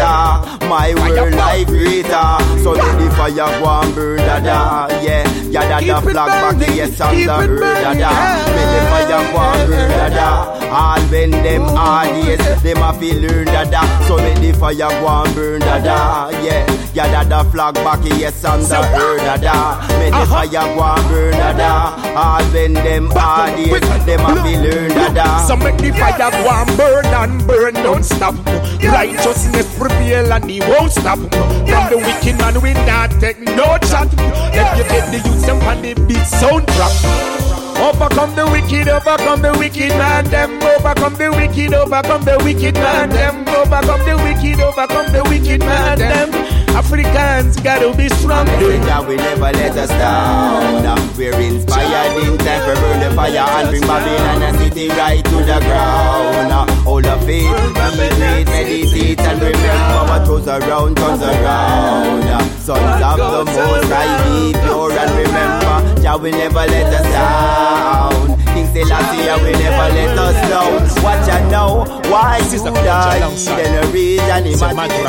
My 0.67 0.93
world, 0.95 1.33
life 1.35 1.67
greater. 1.67 2.29
So 2.63 2.71
let 2.71 2.99
the 2.99 3.09
fire 3.15 3.33
go 3.59 3.69
and 3.81 3.95
burn 3.95 4.17
da 4.17 4.39
da, 4.39 4.87
yeah. 5.01 5.26
Yeah, 5.49 5.61
da 5.69 5.79
da 5.79 5.99
Keep 6.01 6.09
it 6.09 6.11
flag 6.11 6.27
back, 6.27 6.55
burning, 6.59 6.75
yes, 6.75 6.99
I'm 6.99 7.15
the 7.15 7.31
earth 7.31 7.81
da 7.81 7.93
Make 7.93 8.69
the 8.73 8.79
fire 8.91 9.13
and 9.15 9.69
burn 9.69 9.89
da. 10.13 10.57
All 10.67 10.99
when 11.07 11.31
them 11.31 11.61
hard 11.61 12.09
days, 12.25 12.61
them 12.61 12.83
a 12.83 12.93
feel 12.99 13.21
learn 13.21 13.45
da 13.45 13.63
da. 13.63 13.81
So 14.07 14.17
make 14.17 14.39
the 14.39 14.51
fire 14.59 14.91
and 14.91 15.35
burn 15.35 15.59
da 15.61 15.79
da, 15.79 16.29
yeah. 16.43 16.65
Yeah, 16.93 17.23
da 17.23 17.43
flag 17.43 17.75
back, 17.75 18.03
yes, 18.03 18.43
I'm 18.43 18.61
the 18.63 18.75
earth 18.75 19.41
da. 19.41 19.87
Make 19.99 20.11
the 20.11 20.25
fire 20.27 20.67
and 20.67 21.07
burn 21.09 21.31
da 21.31 21.53
da. 21.53 22.07
All 22.17 22.43
when 22.51 22.73
them 22.73 23.09
hard 23.11 23.55
days, 23.55 24.05
them 24.05 24.25
a 24.25 24.43
feel 24.43 24.61
learn 24.61 24.89
da 24.89 25.13
da. 25.13 25.47
So 25.47 25.55
make 25.55 25.77
the 25.77 25.91
fire 25.91 26.31
go 26.31 26.49
and 26.49 26.77
burn 26.77 27.05
and 27.05 27.47
burn, 27.47 27.73
don't 27.75 28.03
stop. 28.03 28.35
Righteousness 28.83 29.77
prevail 29.77 30.33
and 30.33 30.49
he 30.49 30.59
won't 30.59 30.91
stop. 30.91 31.19
From 31.19 31.83
the 31.89 31.97
wicked 32.03 32.37
man 32.37 32.59
we 32.61 32.73
not 32.73 33.11
take 33.21 33.39
no 33.39 33.77
chat. 33.87 34.11
Let 34.53 34.77
you 34.77 34.83
get 34.83 35.11
the 35.11 35.36
them 35.45 35.61
on 35.61 35.81
the 35.81 35.93
beat 36.07 36.17
soundtrack. 36.17 37.37
Overcome 37.77 38.35
the 38.35 38.45
wicked, 38.47 38.87
overcome 38.87 39.41
the 39.41 39.53
wicked 39.59 39.89
man, 39.89 40.25
them 40.25 40.57
overcome 40.63 41.13
the 41.13 41.29
wicked, 41.29 41.73
overcome 41.73 42.23
the 42.25 42.37
wicked 42.43 42.73
man, 42.73 43.09
them 43.09 43.47
overcome 43.49 44.01
the 44.05 44.17
wicked, 44.17 44.59
overcome 44.59 45.11
the 45.13 45.23
wicked 45.29 45.59
man, 45.59 45.99
them. 45.99 46.29
Africans 46.75 47.59
gotta 47.59 47.95
be 47.95 48.09
strong. 48.09 48.47
Jah 48.47 49.05
will 49.07 49.17
never 49.17 49.51
let 49.51 49.77
us 49.77 49.89
down. 49.89 50.97
We're 51.17 51.39
inspired 51.39 52.23
in 52.23 52.37
time 52.39 52.61
for 52.65 52.81
burn 52.81 52.99
the 52.99 53.15
fire 53.15 53.37
and 53.37 53.69
bring 53.69 53.81
Babylon 53.81 54.41
a 54.41 54.57
city 54.57 54.89
right 54.89 55.23
to 55.23 55.35
the 55.37 55.59
ground. 55.61 56.76
The 56.87 57.15
faith, 57.25 57.51
be 57.51 58.07
great, 58.15 58.47
meditate 58.47 59.19
and 59.19 59.41
remember 59.41 60.01
what 60.07 60.25
goes 60.25 60.47
around 60.47 60.95
comes 60.95 61.21
around. 61.21 62.23
Sons 62.59 63.03
of 63.03 63.17
the 63.17 63.43
Most 63.45 63.91
High, 63.91 64.23
be 64.23 64.53
pure 64.53 64.91
and 64.91 65.11
remember, 65.15 66.01
Jah 66.01 66.17
will 66.17 66.31
never 66.31 66.65
let 66.65 66.93
us 66.93 67.03
down. 67.11 68.37
King 68.53 68.67
Selassie 68.73 69.27
will 69.43 69.59
never 69.59 69.87
let 69.93 70.17
us 70.17 70.37
down. 70.49 71.03
Watch 71.03 71.29
out 71.29 71.51
now, 71.51 71.85
why 72.09 72.39
you 72.51 72.59
die? 72.63 73.19
Then 73.35 73.83
a 73.83 73.87
reason 73.91 74.47
imagine 74.71 75.05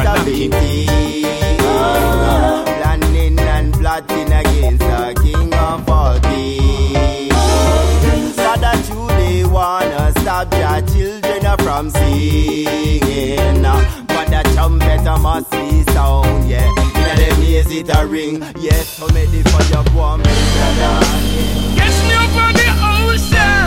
Planning 2.79 3.39
and 3.39 3.73
plotting 3.75 4.33
against 4.33 4.81
the 4.81 5.15
King 5.23 5.55
of 5.55 5.89
all 5.89 6.19
kings. 6.21 7.35
Father 8.37 8.77
truly 8.85 9.45
wanna 9.45 10.13
stop 10.21 10.53
your 10.53 10.81
children 10.93 11.28
from 11.57 11.91
singing. 11.91 13.63
But 13.63 14.27
the 14.29 14.43
trumpet 14.55 15.05
must 15.21 15.51
be 15.51 15.83
sound, 15.93 16.49
yeah. 16.49 16.71
The 17.89 18.07
ring, 18.07 18.43
yes. 18.59 18.87
So 18.99 19.07
Catch 19.07 19.29
me 22.09 22.15
over 22.25 22.51
the 22.59 22.69
ocean. 22.93 23.67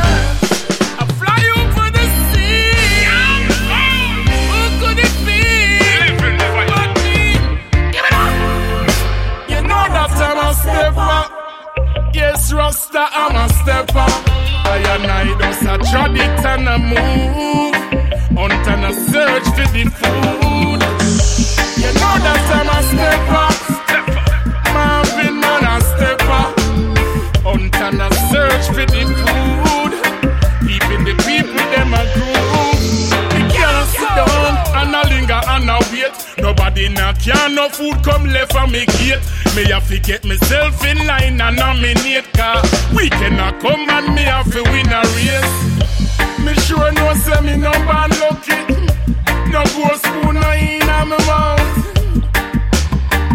I 1.00 1.02
fly 1.18 1.44
over 1.58 1.88
the 1.98 2.06
sea. 2.30 2.74
Who 4.52 4.62
could 4.82 5.00
it 5.00 5.16
be? 5.26 5.42
Give 7.92 8.06
it 8.06 8.14
up. 8.14 8.34
You 9.50 9.60
know 9.64 9.86
that 9.96 10.12
I'm 10.28 10.40
a 10.46 10.48
stepper. 10.54 11.20
Yes, 12.14 12.42
Rasta, 12.54 13.04
I'm 13.12 13.36
a 13.38 13.48
stepper. 13.54 14.10
I 14.66 14.68
and 14.94 15.10
I 15.10 15.12
a 15.74 15.76
trod 15.90 16.16
it 16.16 16.46
and 16.46 16.68
a 16.68 16.70
move. 16.78 17.71
Search 19.32 19.48
for 19.56 19.72
the 19.72 19.84
food. 19.88 20.82
You 21.80 21.92
know 21.96 22.16
that 22.20 22.52
I'm 22.52 22.68
a 22.68 22.80
stepper. 22.84 23.48
Marvin 24.76 25.40
man 25.40 25.64
a 25.72 25.80
stepper. 25.80 26.52
Hunt 27.40 27.76
and 27.80 28.02
a 28.04 28.12
search 28.28 28.68
for 28.76 28.84
the 28.84 29.08
food. 29.24 29.96
Keeping 30.68 31.08
the 31.08 31.16
people 31.24 31.64
them 31.72 31.96
a 31.96 32.04
groove. 32.12 32.76
We 33.32 33.48
can't 33.56 33.88
sit 33.96 34.12
down 34.20 34.52
and 34.84 35.00
a 35.00 35.02
linger 35.08 35.40
and 35.48 35.70
a 35.70 35.80
wait. 35.96 36.12
Nobody 36.38 36.90
now 36.90 37.14
can 37.14 37.56
no 37.56 37.70
food 37.70 38.04
come 38.04 38.26
left 38.26 38.54
on 38.58 38.70
me 38.70 38.86
gate. 39.00 39.24
Me 39.56 39.64
have 39.72 39.88
to 39.88 39.98
get 40.00 40.26
myself 40.26 40.84
in 40.84 41.08
line 41.08 41.40
and 41.40 41.56
nominate 41.56 42.28
car. 42.34 42.62
We 42.94 43.08
cannot 43.10 43.62
come 43.62 43.80
and 43.80 44.14
me 44.14 44.24
have 44.24 44.52
to 44.52 44.62
win 44.76 44.92
a 44.92 45.08
race. 45.16 45.56
Me 46.44 46.54
sure 46.68 46.92
no 46.92 47.14
say 47.14 47.40
me 47.40 47.56
no 47.56 47.72
bad 47.88 48.12
lucky. 48.20 48.71
No 49.52 49.64
go 49.66 49.96
spoon 49.98 50.36
no 50.36 50.52
in 50.54 50.80
me 50.88 51.20
mouth. 51.28 51.60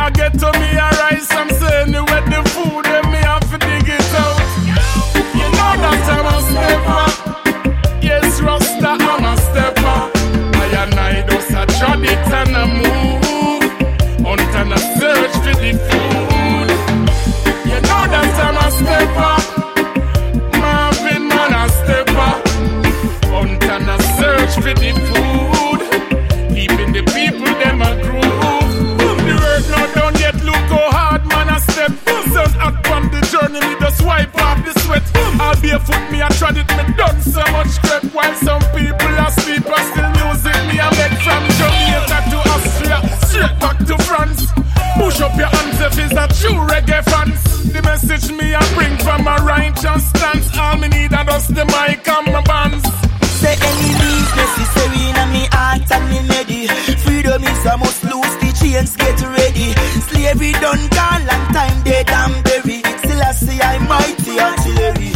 I 0.01 0.11
get 0.15 0.33
to 0.41 0.49
me 0.59 0.71
a 0.73 0.89
rice, 1.03 1.31
I'm 1.33 1.51
saying 1.51 1.93
where 1.93 2.25
the 2.33 2.41
food 2.57 2.87
and 2.87 3.11
me 3.13 3.19
have 3.19 3.45
to 3.51 3.59
dig 3.59 3.85
it 3.85 4.15
out. 4.25 4.41
You 5.37 5.49
know 5.57 5.73
that 5.83 6.09
I'm 6.17 6.27
a 6.33 6.37
stepper. 6.49 7.05
Yes, 8.01 8.41
Rasta, 8.41 8.97
I'm 8.99 9.25
a 9.25 9.37
stepper. 9.37 9.99
I 10.57 10.67
and 10.83 10.95
I 10.95 11.21
just 11.29 11.51
a 11.51 11.67
trod 11.79 12.01
foot, 35.87 36.05
me 36.11 36.19
I 36.23 36.29
tried 36.39 36.59
it, 36.59 36.69
me 36.77 36.85
done 36.99 37.21
so 37.23 37.43
much 37.55 37.73
crap. 37.83 38.03
While 38.13 38.35
some 38.35 38.65
people 38.75 39.15
are 39.15 39.31
sleep, 39.31 39.67
I 39.67 39.81
still 39.91 40.11
music 40.19 40.59
me 40.69 40.77
I 40.83 40.89
make 40.99 41.19
from 41.23 41.43
Jamaica 41.59 42.19
to 42.31 42.39
Austria, 42.55 42.99
straight 43.27 43.57
back 43.63 43.79
to 43.89 43.97
France. 44.05 44.41
Push 44.99 45.21
up 45.21 45.35
your 45.37 45.51
hands 45.55 45.79
if 45.87 45.99
it's 46.03 46.17
a 46.19 46.27
true 46.41 46.59
reggae 46.67 47.03
fans. 47.11 47.41
The 47.73 47.83
message 47.83 48.33
me 48.33 48.55
I 48.55 48.63
bring 48.75 48.97
from 48.99 49.27
a 49.27 49.37
righteous 49.45 50.09
stance. 50.11 50.47
All 50.59 50.77
me 50.77 50.89
need 50.89 51.13
are 51.13 51.25
just 51.25 51.55
the 51.55 51.65
mic 51.65 52.09
and 52.09 52.27
my 52.33 52.43
bands. 52.43 52.85
Say 53.41 53.55
enemies 53.55 54.31
necessary 54.35 55.05
in 55.13 55.19
me 55.33 55.45
heart 55.53 55.87
and 55.93 56.05
me 56.11 56.19
ready. 56.35 56.67
Freedom 57.05 57.43
is 57.45 57.67
a 57.67 57.77
must 57.77 58.03
lose 58.05 58.35
the 58.41 58.51
chains, 58.59 58.97
get 58.97 59.21
ready. 59.21 59.69
Slavery 60.09 60.53
done 60.53 60.85
gone, 60.97 61.23
long 61.27 61.47
time 61.53 61.79
dead 61.85 62.09
and 62.11 62.45
buried. 62.45 62.87
Still 63.05 63.23
I 63.23 63.33
see 63.33 63.61
I'm 63.61 63.87
mighty 63.87 64.41
artillery. 64.41 65.16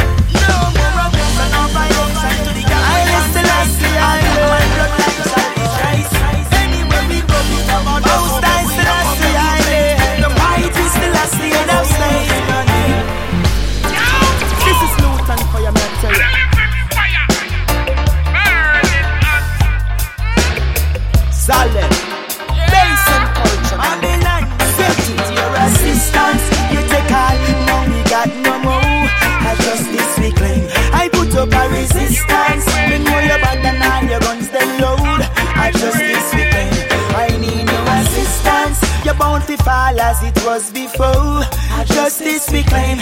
You're 39.41 39.57
bound 39.57 39.61
fall 39.63 40.01
as 40.01 40.23
it 40.23 40.37
was 40.45 40.71
before. 40.71 41.43
Justice 41.87 42.51
we 42.53 42.63
claim. 42.63 42.99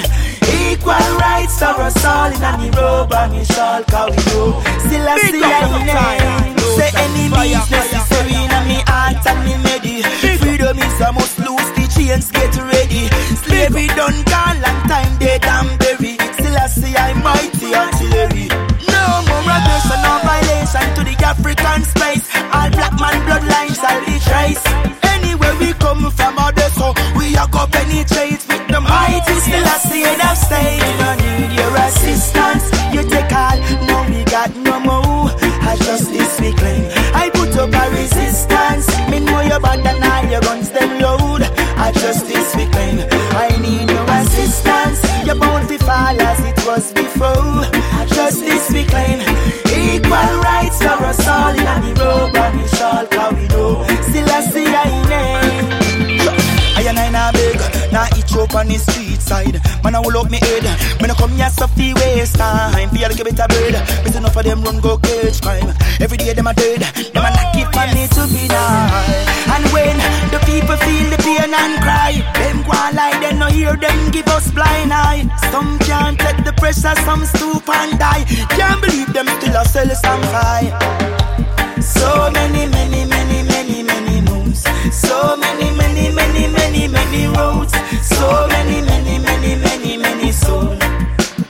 Equal 0.71 0.95
rights 1.19 1.59
for 1.59 1.75
us 1.83 2.05
all 2.05 2.31
in 2.31 2.43
any 2.43 2.71
robe 2.71 3.13
and 3.13 3.33
we 3.35 3.45
shall 3.45 3.83
call 3.85 4.11
we 4.11 4.17
know. 4.17 4.63
Still 4.87 5.09
I 5.09 5.19
see 5.19 5.43
I 5.43 6.47
name. 6.47 6.59
Say 6.79 6.91
enemies 6.95 7.71
necessary 7.71 8.35
in 8.35 8.55
me 8.69 8.79
heart 8.87 9.25
and 9.27 9.41
me 9.45 9.55
ready. 9.67 10.03
Freedom 10.39 10.79
is 10.79 11.01
a 11.01 11.13
must 11.13 11.39
lose 11.39 11.71
the 11.75 11.85
chains, 11.95 12.31
get 12.31 12.55
ready. 12.57 13.09
Slavery 13.43 13.89
done 13.99 14.23
gone, 14.25 14.61
long 14.63 14.81
time 14.87 15.19
dead 15.19 15.45
and 15.45 15.79
buried. 15.79 16.21
Still 16.39 16.57
I 16.57 16.67
see 16.67 16.95
I 16.95 17.13
mighty 17.19 17.75
artillery. 17.75 18.49
No 18.87 19.03
more 19.27 19.43
aggression 19.43 20.03
or 20.07 20.21
violation 20.23 20.87
to 20.97 21.03
the 21.03 21.17
African 21.25 21.83
space. 21.83 22.25
All 22.55 22.71
black 22.71 22.95
man 23.01 23.19
bloodlines 23.27 23.79
I'll 23.83 24.05
be 24.07 24.19
trace. 24.23 25.08
Penetrate 27.79 28.43
with 28.49 28.67
them 28.69 28.85
mighty. 28.85 29.35
Still 29.45 29.67
I 29.75 29.79
see 29.79 30.03
it 30.03 30.21
have 30.21 30.39
stayed. 30.39 30.83
I 30.83 31.15
need 31.23 31.53
your 31.55 31.73
assistance. 31.87 32.65
You 32.95 33.03
take 33.07 33.31
all, 33.33 33.59
no 33.87 33.97
we 34.11 34.25
got 34.25 34.51
no 34.57 34.81
more. 34.81 35.31
I 35.71 35.77
just 35.87 36.11
this 36.11 36.41
we 36.41 36.53
claim. 36.53 36.91
I 37.15 37.31
put 37.31 37.55
up 37.57 37.73
a 37.73 37.85
resistance. 37.95 38.87
Me 39.11 39.21
know 39.21 39.41
you 39.41 39.59
bad 39.61 39.87
and 39.87 40.05
all 40.05 40.25
your 40.31 40.41
guns 40.41 40.71
them 40.71 41.01
load. 41.01 41.43
I 41.87 41.93
just 41.93 42.27
this 42.27 42.55
we 42.57 42.67
claim. 42.75 42.99
I 43.45 43.49
need 43.63 43.87
no 43.87 44.03
assistance. 44.19 45.01
You're 45.27 45.39
bound 45.39 45.69
to 45.69 45.79
fall 45.79 46.21
as 46.31 46.41
it 46.51 46.59
was 46.67 46.93
before. 46.93 47.63
I 48.01 48.05
this 48.09 48.71
we 48.73 48.85
claim. 48.85 49.21
Equal 49.79 50.33
rights 50.43 50.79
for 50.83 50.99
us 51.11 51.27
all 51.29 51.55
in 51.55 51.65
the 51.85 51.93
robe 52.01 52.37
and 52.37 52.61
we 52.61 52.67
shall 52.69 53.07
we 53.33 53.47
know. 53.49 53.85
Still 54.09 54.31
I 54.31 54.41
see 54.53 54.67
I 54.67 55.08
up 58.41 58.55
on 58.55 58.69
the 58.69 58.79
street 58.79 59.21
side. 59.21 59.61
Man, 59.83 59.95
I 59.95 60.01
will 60.01 60.17
up 60.19 60.31
me 60.31 60.39
head. 60.39 60.65
Me 61.01 61.09
no 61.09 61.15
come 61.15 61.33
here 61.33 61.51
so 61.51 61.67
fi 61.67 61.95
waste 61.95 62.37
time. 62.37 62.91
Feel 62.91 63.09
like 63.09 63.21
a 63.21 63.25
bit 63.25 63.41
of 63.41 63.49
bird. 63.49 63.75
Me 64.05 64.09
enough 64.17 64.37
of 64.37 64.45
them 64.45 64.63
run 64.63 64.81
go 64.81 64.99
cage 64.99 65.41
crime. 65.41 65.75
Every 66.01 66.17
day 66.17 66.33
them 66.33 66.47
a 66.47 66.55
dead. 66.55 66.83
Them 67.13 67.25
a 67.25 67.31
not 67.31 67.55
give 67.55 67.71
money 67.75 68.07
to 68.15 68.23
be 68.31 68.47
nice. 68.49 69.27
And 69.49 69.65
when 69.73 69.97
the 70.31 70.41
people 70.47 70.77
feel 70.85 71.07
the 71.11 71.19
pain 71.23 71.53
and 71.53 71.75
cry, 71.83 72.23
them 72.39 72.63
go 72.63 72.73
on 72.73 72.95
like 72.95 73.21
they 73.21 73.35
no 73.35 73.47
hear 73.47 73.77
them 73.77 74.11
give 74.11 74.29
us 74.29 74.51
blind 74.51 74.93
eye. 74.93 75.27
Some 75.51 75.79
can't 75.81 76.19
take 76.19 76.45
the 76.45 76.53
pressure, 76.53 76.95
some 77.05 77.25
stoop 77.25 77.69
and 77.69 77.99
die. 77.99 78.25
Can't 78.55 78.81
believe 78.81 79.13
them 79.13 79.27
still 79.41 79.57
a 79.57 79.65
sell 79.65 79.91
some 79.95 80.23
fire. 80.31 80.73
So 81.81 82.31
many, 82.31 82.67
many, 82.67 83.05
many, 83.07 83.18
roads. 84.67 84.97
So 84.97 85.37
many, 85.37 85.71
many, 85.77 86.11
many, 86.13 86.49
many, 86.49 86.89
many 86.89 87.27
roads. 87.27 87.73
So 88.03 88.47
many, 88.49 88.81
many, 88.83 89.19
many, 89.19 89.57
many, 89.57 89.97
many 89.97 90.33
souls. 90.33 90.79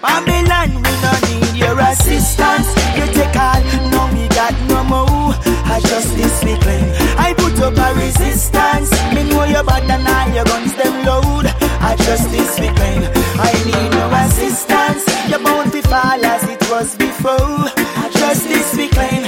Babylon, 0.00 0.74
we 0.76 0.92
don't 1.02 1.22
need 1.28 1.56
your 1.56 1.78
assistance. 1.80 2.68
You 2.96 3.06
take 3.12 3.36
all, 3.36 3.60
no, 3.90 4.08
we 4.12 4.28
got 4.28 4.54
no 4.68 4.84
more. 4.84 5.34
I 5.64 5.80
just 5.80 6.14
this 6.16 6.40
claim. 6.40 6.92
I 7.18 7.34
put 7.36 7.60
up 7.60 7.76
a 7.76 7.94
resistance. 7.94 8.90
Me 9.14 9.24
know 9.24 9.44
your 9.44 9.64
bad 9.64 9.90
and 9.90 10.06
I, 10.08 10.34
your 10.34 10.44
guns 10.44 10.74
them 10.74 11.04
load. 11.04 11.46
I 11.80 11.96
just 11.96 12.30
this 12.30 12.58
me 12.60 12.68
claim. 12.74 13.02
I 13.38 13.52
need 13.66 13.90
no 13.90 14.10
assistance. 14.24 15.04
You're 15.28 15.40
bound 15.40 15.72
fall 15.84 16.24
as 16.24 16.44
it 16.48 16.62
was 16.70 16.96
before. 16.96 17.68
I 18.02 18.10
just 18.12 18.48
this 18.48 18.76
me 18.76 18.88
claim. 18.88 19.24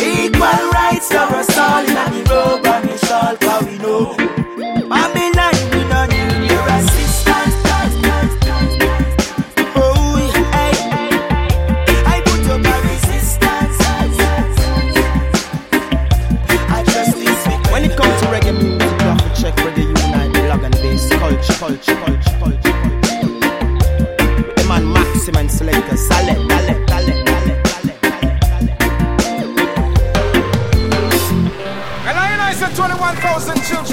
Equal 0.00 0.70
rights 0.72 1.08
for 1.08 1.28
us 1.36 1.58
all 1.58 1.84
in 1.84 1.94
the 1.94 2.30
road. 2.30 2.43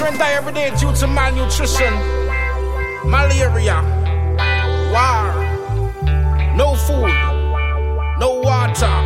Children 0.02 0.18
die 0.18 0.32
every 0.32 0.52
day 0.52 0.70
due 0.80 0.92
to 0.94 1.06
malnutrition, 1.06 1.94
malaria, 3.08 3.78
war, 4.90 5.32
no 6.56 6.74
food, 6.74 7.14
no 8.18 8.40
water, 8.42 8.96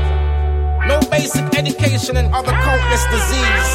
no 0.87 0.99
basic 1.11 1.45
education, 1.55 2.17
and 2.17 2.35
other 2.35 2.53
countless 2.53 3.05
disease. 3.13 3.71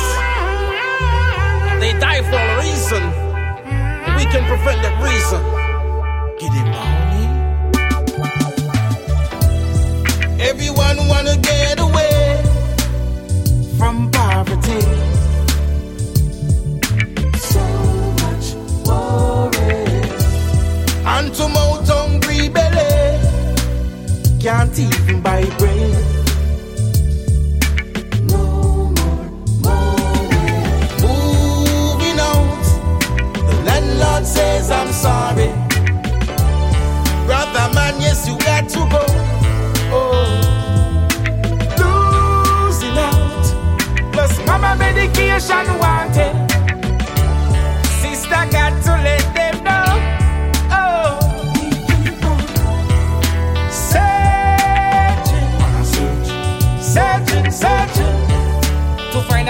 They 1.79 1.93
die 1.99 2.21
for 2.29 2.41
a 2.41 2.57
reason. 2.65 3.03
We 4.17 4.25
can 4.25 4.43
prevent 4.47 4.81
that 4.81 4.97
reason. 5.05 5.41
Get 6.39 6.51
it, 6.57 6.67
Bonnie? 6.73 7.29
Everyone 10.41 11.07
wanna 11.07 11.37
get 11.37 11.60
can't 24.41 24.79
even 24.79 25.21
buy 25.21 25.45
bread. 25.59 26.21
Landlord 33.65 34.25
says 34.25 34.71
I'm 34.71 34.91
sorry. 34.91 35.51
Brother 37.27 37.67
man, 37.75 38.01
yes, 38.01 38.27
you 38.27 38.35
got 38.39 38.67
to 38.69 38.79
go. 38.89 39.05
Oh, 39.93 40.25
losing 41.77 42.97
out. 42.97 44.11
Plus, 44.11 44.45
mama 44.47 44.75
medication 44.75 45.77
wanted. 45.77 46.00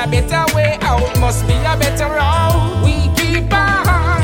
A 0.01 0.07
better 0.07 0.43
way 0.55 0.77
out. 0.81 1.19
Must 1.19 1.45
be 1.45 1.53
a 1.53 1.77
better 1.77 2.05
road. 2.05 2.81
We 2.83 3.09
keep 3.15 3.53
on 3.53 4.21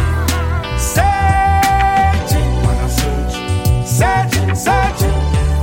searching, 0.80 2.52
searching, 3.86 4.56
searching. 4.56 5.14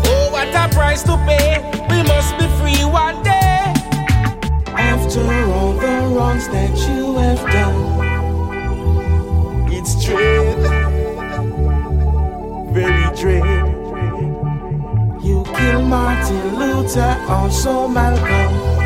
Oh, 0.07 0.29
what 0.31 0.55
a 0.55 0.69
price 0.73 1.03
to 1.05 1.17
pay. 1.27 1.59
We 1.91 2.03
must 2.05 2.39
be 2.39 2.47
free 2.59 2.85
one 2.85 3.23
day. 3.25 3.75
After 4.77 5.25
all 5.53 5.73
the 5.73 6.15
wrongs 6.15 6.47
that 6.49 6.77
you 6.89 7.17
have 7.19 7.43
done, 7.51 7.77
it's 9.73 10.05
dread, 10.05 10.59
very 12.73 13.17
dread. 13.17 13.67
You 15.25 15.43
kill 15.57 15.83
Martin 15.83 16.59
Luther, 16.59 17.17
also 17.29 17.89
Malcolm. 17.89 18.84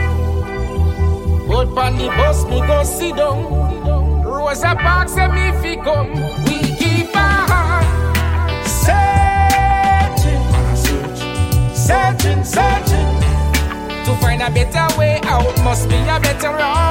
But 1.58 1.76
on 1.76 1.98
the 1.98 2.06
bus 2.06 2.44
me 2.44 2.60
go 2.60 2.84
sit 2.84 3.16
down. 3.16 4.22
Rosa 4.22 4.76
Parks 4.76 5.16
and 5.16 5.32
me 5.34 5.50
fi 5.60 5.74
come. 5.82 6.12
We 6.44 6.60
keep 6.76 7.16
on 7.16 7.82
searching, 8.64 10.44
searching, 11.74 12.44
searching 12.44 13.10
to 14.04 14.14
find 14.20 14.40
a 14.40 14.50
better 14.50 14.86
way 14.96 15.18
out. 15.24 15.52
Must 15.64 15.88
be 15.88 15.96
a 15.96 16.20
better 16.20 16.50
road. 16.50 16.87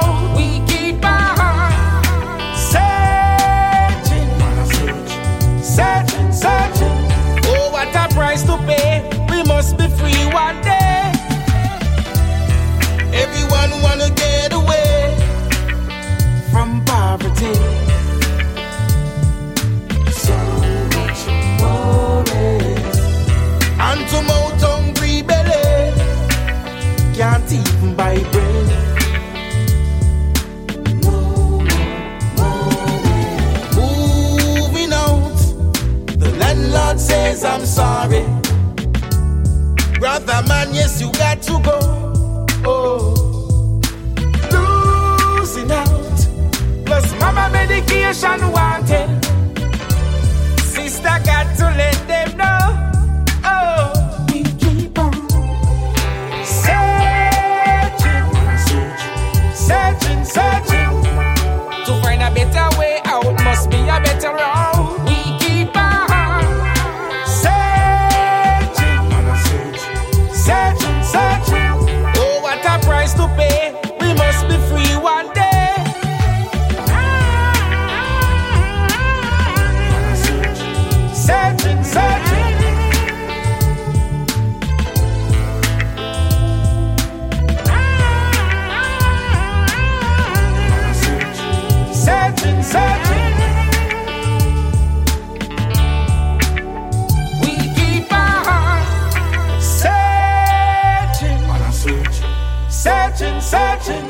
Searching, 102.78 103.40
searching. 103.40 104.06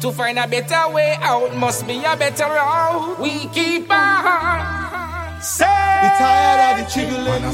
To 0.00 0.12
find 0.12 0.38
a 0.38 0.46
better 0.46 0.88
way 0.92 1.16
out, 1.20 1.54
must 1.56 1.86
be 1.86 2.02
a 2.04 2.16
better 2.16 2.44
road. 2.44 3.16
We 3.20 3.46
keep 3.48 3.90
on 3.90 5.40
searching, 5.40 6.02
We 6.02 6.08
tired 6.18 6.60
of 6.68 6.74
the 6.84 6.90
tribulation. 6.92 7.50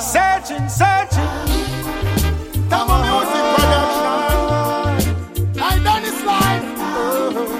searching, 0.00 0.68
searching. 0.68 1.32
Come 2.70 2.90
on, 2.90 3.00
music 3.08 3.44
production. 3.56 5.04
I 5.60 5.62
done 5.84 6.02
this 6.02 6.20
life. 6.24 6.64
Oh. 6.80 7.54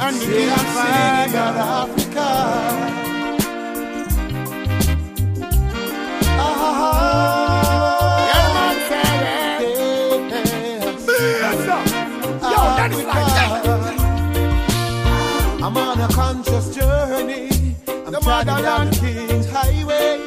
And 0.00 0.16
the 0.16 0.26
king 0.26 0.50
of 0.50 0.66
singing 0.74 1.36
of 1.38 1.56
Africa. 1.56 3.01
A 16.02 16.08
conscious 16.08 16.74
journey. 16.74 17.48
I'm 17.86 18.12
the 18.12 18.98
King's 19.00 19.48
Highway. 19.50 20.18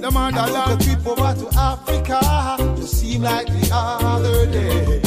The 0.00 0.10
motherland 0.10 0.80
trip 0.82 1.06
over 1.06 1.34
to 1.34 1.58
Africa 1.58 2.74
just 2.76 3.00
seemed 3.00 3.24
like 3.24 3.46
the 3.46 3.70
other 3.72 4.46
day. 4.46 5.00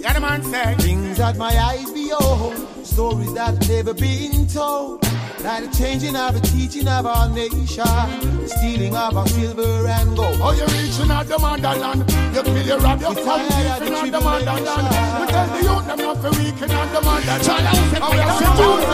Yeah, 0.00 0.12
the 0.12 0.20
man 0.20 0.42
said 0.44 0.80
things 0.80 1.18
that 1.18 1.36
my 1.36 1.56
eyes 1.58 1.90
behold 1.90 2.56
stories 2.86 3.34
that 3.34 3.68
never 3.68 3.94
been 3.94 4.46
told. 4.46 5.11
Like 5.42 5.64
the 5.70 5.76
changing 5.76 6.14
of 6.14 6.34
the 6.34 6.40
teaching 6.40 6.86
of 6.86 7.04
our 7.04 7.28
nation, 7.28 7.58
the 7.76 8.48
stealing 8.48 8.94
of 8.94 9.16
our 9.16 9.26
silver 9.26 9.88
and 9.88 10.16
gold. 10.16 10.38
Oh, 10.40 10.52
you're 10.52 10.68
reaching 10.68 11.10
out 11.10 11.26
the 11.26 11.36
motherland. 11.38 12.08
You 12.34 12.42
kill 12.42 12.66
your 12.66 12.78
rod, 12.78 13.00
you 13.00 13.10
It's 13.10 13.24
come 13.24 13.48
tired 13.48 13.82
deep 13.82 13.90
of 13.90 14.04
in 14.04 14.12
the 14.12 14.18
the 14.18 14.24
motherland. 14.24 14.86
We 15.18 15.26
tell 15.26 15.48
the 15.50 15.58
youth 15.66 15.86
them 15.86 15.98
not 15.98 16.16
for 16.22 16.30
weak 16.38 16.62
in 16.62 16.68
the 16.68 17.00
motherland. 17.02 17.42
To 17.42 17.50
set 17.90 18.02
Oh, 18.02 18.06
me 18.06 18.14
we 18.14 18.22
have 18.22 18.38
to 18.38 18.44
to 18.46 18.50
do 18.54 18.68
it. 18.78 18.86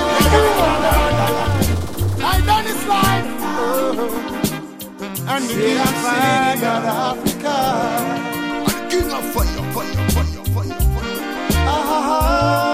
I 2.25 2.41
done 2.47 2.65
this 2.65 2.83
life. 2.89 3.29
And 5.29 5.45
the 5.45 5.53
king 5.53 5.79
of 5.79 5.93
God. 6.01 6.61
God, 6.65 6.85
Africa. 7.13 7.57
And 8.65 8.73
the 8.73 8.89
king 8.89 9.11
of 9.13 9.25
fire, 9.37 9.63
fire, 9.77 10.01
fire, 10.17 10.45
fire, 10.55 10.81
fire. 10.97 11.21
Ah, 11.71 12.68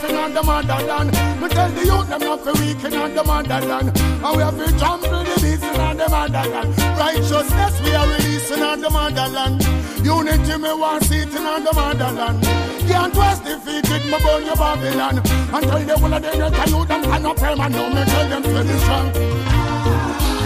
deep 0.00 0.10
in 0.10 0.34
the 0.34 0.42
motherland. 0.42 1.10
We 1.40 1.48
tell 1.48 1.70
the 1.70 1.84
youth 1.84 2.08
them 2.08 2.20
not 2.20 2.40
for 2.40 2.52
weak 2.54 2.82
in 2.84 2.90
the 2.90 3.24
motherland. 3.24 3.98
And 3.98 4.36
we 4.36 4.42
have 4.42 4.56
to 4.56 4.78
trample 4.78 5.24
the 5.24 5.38
beast 5.40 5.64
in 5.64 5.96
the 5.96 6.08
motherland. 6.08 6.78
Righteousness 6.98 7.80
we 7.82 7.94
are 7.94 8.06
releasing 8.06 8.62
on 8.62 8.80
the 8.80 8.90
motherland. 8.90 9.62
Unity 10.04 10.56
me 10.56 10.72
want 10.72 11.10
it 11.10 11.28
in 11.28 11.64
the 11.64 11.72
motherland. 11.74 12.42
Can't 12.88 13.14
was 13.14 13.40
defeated, 13.40 14.04
me 14.06 14.18
burn 14.22 14.44
your 14.44 14.56
Babylon. 14.56 15.18
And 15.18 15.64
tell 15.64 15.84
the 15.84 15.98
whole 15.98 16.14
of 16.14 16.22
them 16.22 16.52
that 16.52 16.68
you 16.68 16.84
them 16.84 17.02
cannot 17.02 17.36
pray, 17.36 17.54
man. 17.54 17.72
No, 17.72 17.88
me 17.90 18.04
tell 18.04 18.28
them 18.28 18.42
to 18.42 18.64
be 18.64 18.78
strong. 18.80 19.10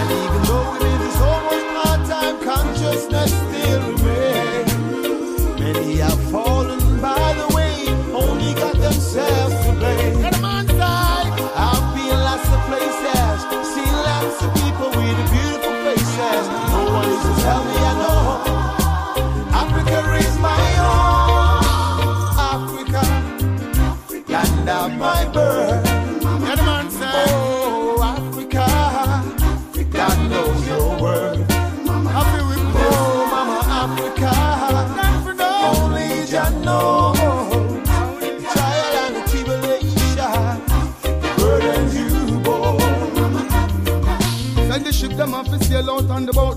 And 0.00 0.10
even 0.10 0.42
though 0.44 0.72
we 0.72 0.78
live 0.84 1.00
in 1.00 1.12
so 1.20 1.30
much 1.46 1.66
hard 1.78 2.00
time, 2.10 2.36
consciousness 2.44 3.32
still 3.32 4.03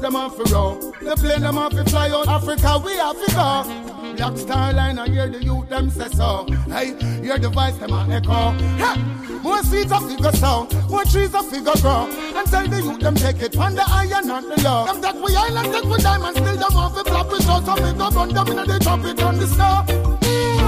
them 0.08 0.16
off 0.16 0.38
to 0.38 0.44
row. 0.54 0.80
The 1.02 1.16
plane 1.18 1.42
them 1.42 1.58
off 1.58 1.74
to 1.74 1.84
fly 1.84 2.10
out 2.10 2.30
Africa, 2.30 2.82
we 2.84 2.94
have 2.96 3.20
to 3.26 3.32
go. 3.36 4.16
Black 4.16 4.38
Star 4.38 4.72
Line, 4.72 4.98
I 4.98 5.10
hear 5.10 5.28
the 5.28 5.44
youth 5.44 5.68
them 5.68 5.90
say 5.90 6.08
so. 6.08 6.46
Hey, 6.68 6.96
hear 7.22 7.38
the 7.38 7.50
voice 7.50 7.76
them 7.78 7.92
a 7.92 8.08
echo. 8.10 8.52
Hey, 8.80 8.96
more 9.44 9.62
seeds 9.64 9.92
a 9.92 10.00
figure 10.00 10.32
sound, 10.32 10.74
more 10.90 11.04
trees 11.04 11.34
a 11.34 11.44
figure 11.44 11.76
grow. 11.82 12.08
And 12.08 12.48
tell 12.48 12.66
the 12.66 12.82
youth 12.82 13.02
them 13.02 13.16
take 13.16 13.42
it 13.42 13.58
on 13.58 13.76
the 13.76 13.84
iron 13.86 14.32
and 14.32 14.50
the 14.50 14.62
law. 14.64 14.86
Them 14.86 15.02
take 15.02 15.22
we 15.22 15.36
island, 15.36 15.74
take 15.74 15.84
we 15.84 15.98
diamond, 15.98 16.38
still 16.38 16.56
them 16.56 16.78
off 16.78 16.96
the 16.96 17.04
black 17.04 17.30
with 17.30 17.50
us. 17.50 17.66
So 17.66 17.76
me 17.76 17.92
go 17.98 18.10
burn 18.10 18.34
them 18.34 18.48
in 18.48 18.66
the 18.66 18.80
tropic 18.80 19.20
and 19.20 19.40
the 19.40 19.48
snow. 19.48 19.84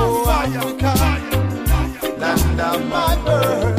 Oh, 0.01 0.29
Africa, 0.29 0.93
land 2.19 2.59
of 2.59 2.89
my 2.89 3.15
birth. 3.23 3.78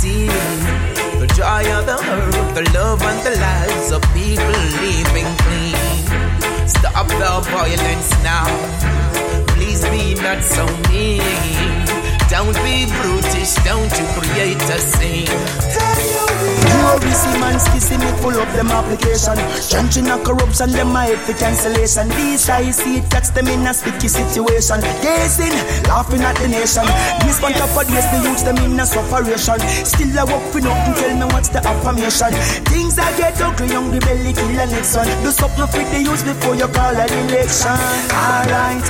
See. 0.00 0.26
The 1.18 1.26
joy 1.34 1.62
of 1.76 1.86
the 1.86 1.98
earth, 1.98 2.54
the 2.54 2.64
love 2.78 3.02
and 3.02 3.20
the 3.26 3.34
lives 3.40 3.90
of 3.90 4.02
people 4.14 4.54
living 4.84 5.30
clean. 5.44 6.68
Stop 6.68 7.08
the 7.08 7.32
violence 7.50 8.10
now. 8.22 8.46
Please 9.48 9.82
be 9.90 10.14
not 10.14 10.42
so 10.44 10.64
mean. 10.88 11.22
Don't 12.28 12.54
be 12.62 12.86
brutish, 12.86 13.27
don't 13.56 13.92
you 13.98 14.06
create 14.18 14.62
a 14.62 14.78
scene. 14.78 15.28
You 16.98 17.14
see 17.14 17.38
man 17.40 17.56
skissing 17.56 18.00
me 18.00 18.10
full 18.20 18.36
of 18.36 18.50
them 18.52 18.68
application. 18.68 19.36
Trenching 19.70 20.08
a 20.08 20.18
corruption, 20.24 20.70
them 20.72 20.92
my 20.92 21.14
for 21.24 21.32
cancellation. 21.34 22.08
These 22.10 22.48
I 22.48 22.70
see 22.70 22.98
it 22.98 23.10
catch 23.10 23.28
them 23.28 23.46
in 23.46 23.66
a 23.66 23.72
sticky 23.72 24.08
situation. 24.08 24.80
Gazing, 25.00 25.54
laughing 25.88 26.22
at 26.22 26.36
the 26.36 26.48
nation. 26.48 26.84
This 27.24 27.40
one 27.40 27.52
top 27.52 27.70
of 27.76 27.88
days, 27.88 28.04
the 28.10 28.18
youths 28.24 28.42
them 28.42 28.58
in 28.58 28.80
a 28.80 28.86
sufferation. 28.86 29.60
Still 29.84 30.18
I 30.18 30.24
walk 30.24 30.42
for 30.52 30.60
nothing, 30.60 30.94
tell 30.94 31.14
me 31.16 31.26
what's 31.32 31.48
the 31.48 31.60
affirmation. 31.64 32.32
Things 32.68 32.98
I 32.98 33.16
get 33.16 33.40
ugly, 33.40 33.68
hungry 33.68 34.00
belly 34.00 34.32
kill 34.32 34.48
the 34.48 34.66
one. 34.66 35.08
Do 35.24 35.30
something 35.30 35.68
for 35.68 35.84
the 35.92 36.00
youths 36.02 36.24
before 36.24 36.56
you 36.56 36.68
call 36.68 36.96
an 36.96 37.08
election. 37.08 37.78
Alright, 38.12 38.84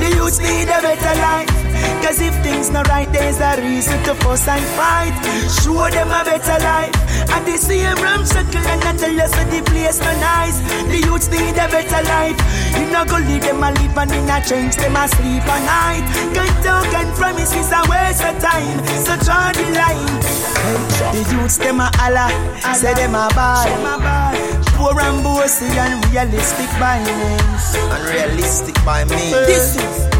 the 0.00 0.08
youths 0.16 0.38
need 0.40 0.68
a 0.68 0.80
better 0.82 1.14
life. 1.20 1.61
Cause 2.02 2.20
if 2.20 2.34
things 2.42 2.70
not 2.70 2.88
right, 2.88 3.10
there's 3.12 3.40
a 3.40 3.60
reason 3.60 4.02
to 4.04 4.14
fuss 4.22 4.46
and 4.48 4.64
fight. 4.76 5.14
Show 5.62 5.88
them 5.90 6.10
a 6.10 6.24
better 6.24 6.58
life. 6.62 6.94
And 7.32 7.46
the 7.46 7.56
same 7.56 7.96
ram 8.02 8.26
circle 8.26 8.60
and 8.60 8.82
I 8.84 8.92
tell 8.96 9.12
you 9.12 9.26
so 9.26 9.42
the 9.48 9.62
place 9.70 9.98
no 10.00 10.12
nice. 10.20 10.58
The 10.90 10.98
youths 11.06 11.30
need 11.30 11.56
a 11.56 11.66
better 11.70 12.02
life. 12.04 12.36
You 12.76 12.90
not 12.90 13.08
go 13.08 13.18
leave 13.18 13.42
them 13.42 13.62
a 13.62 13.70
live 13.72 13.96
and 13.96 14.12
in 14.12 14.28
a 14.28 14.38
change 14.44 14.76
them 14.76 14.96
a 14.96 15.08
sleep 15.08 15.46
at 15.46 15.62
night. 15.64 16.04
Good 16.34 16.54
talk 16.62 16.92
and 16.92 17.08
promises 17.16 17.70
a 17.72 17.80
waste 17.88 18.24
of 18.24 18.36
time. 18.42 18.78
So 19.06 19.16
draw 19.24 19.52
the 19.52 19.66
line. 19.72 20.20
The 21.12 21.22
youths 21.32 21.58
them 21.58 21.80
a 21.80 21.90
holla, 21.96 22.28
say 22.74 22.94
them 22.94 23.14
a 23.14 23.28
ball. 23.34 23.66
Poor 24.76 25.00
and 25.00 25.22
bossy 25.24 25.66
and 25.66 26.04
realistic 26.12 26.70
by 26.78 27.02
me. 27.02 27.38
Unrealistic 27.90 28.74
by 28.84 29.04
me. 29.04 29.30
This 29.46 29.76
is 29.76 30.11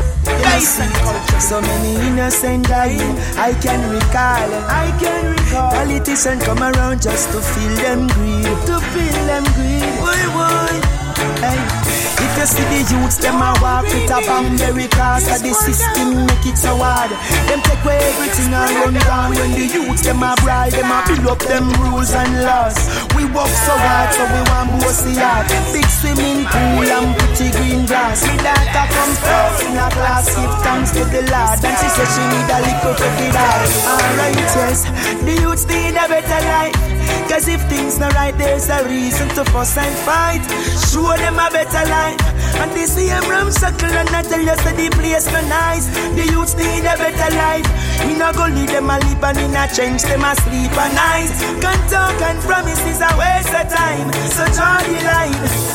so 1.41 1.61
many 1.61 1.95
innocent 2.07 2.69
dying, 2.69 3.19
I 3.37 3.53
can 3.61 3.91
recall. 3.91 4.49
I 4.71 4.97
can 5.01 5.33
recall. 5.33 5.71
Politicians 5.71 6.45
come 6.45 6.63
around 6.63 7.03
just 7.03 7.31
to 7.33 7.41
feel 7.41 7.77
them 7.77 8.07
greed, 8.09 8.45
to 8.67 8.81
feel 8.93 9.27
them 9.27 9.45
greed. 9.55 9.83
Boy, 10.01 10.23
boy. 10.33 11.02
Hey. 11.43 11.83
If 12.23 12.39
you 12.39 12.47
see 12.47 12.67
the 12.71 12.81
youths, 12.87 13.19
them 13.19 13.43
a 13.43 13.51
walk 13.61 13.85
with 13.85 14.11
a 14.11 14.19
boundary 14.25 14.87
cause 14.89 15.27
the 15.43 15.53
system 15.53 16.27
make 16.27 16.47
it 16.47 16.57
so 16.57 16.79
hard. 16.79 17.11
Them 17.51 17.61
take 17.67 17.83
away 17.83 17.99
everything 17.99 18.55
and 18.55 18.73
run 18.79 18.95
down. 18.95 19.35
When 19.35 19.51
the 19.53 19.67
youths, 19.67 20.03
them 20.07 20.23
a 20.23 20.35
bribe, 20.41 20.71
them 20.71 20.91
a 20.91 21.03
build 21.07 21.27
up 21.27 21.43
them 21.43 21.67
rules 21.83 22.15
and 22.15 22.47
laws. 22.47 22.79
We 23.19 23.27
work 23.27 23.51
so 23.51 23.75
hard, 23.75 24.15
so 24.15 24.23
we 24.31 24.41
want 24.49 24.71
bossy 24.81 25.19
yard. 25.19 25.51
Big 25.75 25.87
swimming 25.87 26.47
pool 26.47 26.87
and 26.87 27.11
pretty 27.19 27.51
green 27.59 27.87
grass. 27.91 28.23
Me 28.23 28.39
daughter 28.39 28.87
come 28.87 29.15
first 29.19 29.67
in 29.67 29.77
a 29.77 29.87
class, 29.91 30.31
give 30.31 30.55
thanks 30.63 30.91
to 30.95 31.03
the 31.03 31.23
Lord. 31.27 31.59
And 31.59 31.75
she 31.75 31.89
said 31.91 32.09
she 32.17 32.23
need 32.33 32.49
a 32.49 32.59
little 32.63 32.95
to 32.97 33.07
feed 33.19 33.35
her. 33.35 33.61
Alright, 33.93 34.39
yes, 34.39 34.87
the 35.21 35.35
youths 35.43 35.67
need 35.67 35.99
a 35.99 36.07
better 36.07 36.43
life. 36.49 37.02
Cause 37.33 37.49
if 37.49 37.63
things 37.63 37.99
not 37.99 38.13
right, 38.13 38.37
there's 38.37 38.69
a 38.69 38.85
reason 38.85 39.27
to 39.31 39.43
fuss 39.47 39.79
and 39.79 39.97
fight. 40.05 40.45
Show 40.93 41.17
them 41.17 41.41
a 41.41 41.49
better 41.49 41.89
life. 41.89 42.21
And 42.61 42.71
the 42.73 42.85
same 42.85 43.25
rum 43.25 43.51
circle 43.51 43.89
and 43.89 44.09
I 44.11 44.21
tell 44.21 44.39
you 44.39 44.53
the 44.53 44.89
place 44.93 45.25
no 45.33 45.41
nice. 45.49 45.87
The 46.13 46.29
youths 46.29 46.55
need 46.57 46.85
a 46.85 46.93
better 46.93 47.35
life. 47.35 47.65
We 48.05 48.19
not 48.19 48.37
go 48.37 48.45
lead 48.45 48.69
them 48.69 48.91
a 48.91 49.01
live 49.01 49.25
and 49.25 49.39
in 49.39 49.57
a 49.57 49.65
change 49.73 50.03
them 50.03 50.21
a 50.21 50.37
sleep 50.45 50.77
at 50.77 50.93
night. 50.93 51.33
Can't 51.63 51.85
talk 51.89 52.21
and 52.21 52.39
promise 52.45 52.77
promises 52.77 53.01
a 53.01 53.11
waste 53.17 53.55
of 53.57 53.67
time. 53.73 54.13
So 54.29 54.45
draw 54.53 54.77
the 54.85 55.01
line. 55.01 55.73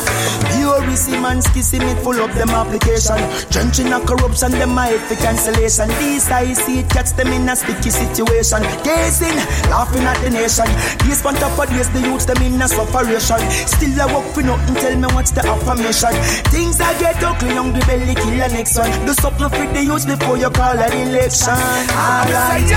Receive 0.86 1.20
man 1.20 1.42
kissing 1.54 1.82
it 1.82 1.98
full 2.02 2.18
of 2.18 2.34
them 2.34 2.50
application. 2.50 3.18
Drenching 3.50 3.92
a 3.92 4.00
corruption, 4.00 4.52
them 4.52 4.74
my 4.74 4.96
for 5.06 5.16
cancellation. 5.16 5.88
These 5.98 6.30
I 6.30 6.52
see 6.54 6.80
it 6.80 6.88
catch 6.90 7.12
them 7.12 7.28
in 7.28 7.48
a 7.48 7.54
sticky 7.54 7.90
situation. 7.90 8.62
Gazing, 8.82 9.36
laughing 9.70 10.02
at 10.02 10.18
the 10.22 10.30
nation. 10.30 10.66
These 11.06 11.24
on 11.26 11.34
top 11.48 11.68
of 11.68 11.74
days, 11.74 11.88
the 11.90 12.00
youths 12.00 12.24
them 12.24 12.42
in 12.42 12.60
a 12.60 12.68
sufferation. 12.68 13.40
Still 13.66 14.00
I 14.00 14.06
work 14.12 14.26
for 14.34 14.42
nothing, 14.42 14.74
tell 14.76 14.96
me 14.96 15.08
what's 15.14 15.30
the 15.30 15.44
affirmation. 15.46 16.12
Things 16.52 16.80
I 16.80 16.92
get 16.98 17.22
ugly, 17.22 17.54
young 17.54 17.72
the 17.72 17.80
belly 17.86 18.14
kill 18.14 18.36
the 18.36 18.48
next 18.52 18.76
one. 18.76 18.90
Do 19.06 19.12
something 19.14 19.48
for 19.48 19.66
the 19.72 19.82
youths 19.84 20.04
before 20.04 20.36
you 20.36 20.50
call 20.50 20.76
an 20.78 20.92
election. 21.08 21.56
Alright, 21.94 22.68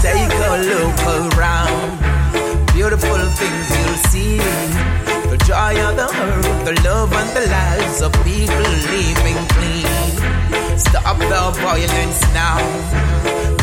Take 0.00 0.32
a 0.32 0.54
look 0.70 1.00
around. 1.36 1.98
Beautiful 2.72 3.20
things 3.40 3.66
you'll 3.76 4.00
see. 4.08 4.38
The 5.30 5.38
joy 5.44 5.74
of 5.84 5.96
the 5.96 6.08
earth, 6.08 6.64
the 6.64 6.74
love 6.84 7.12
and 7.12 7.30
the 7.36 7.44
lives 7.50 8.00
of 8.00 8.12
people 8.24 8.70
living 8.92 9.40
clean. 9.56 10.78
Stop 10.78 11.18
the 11.18 11.42
violence 11.60 12.20
now. 12.32 12.60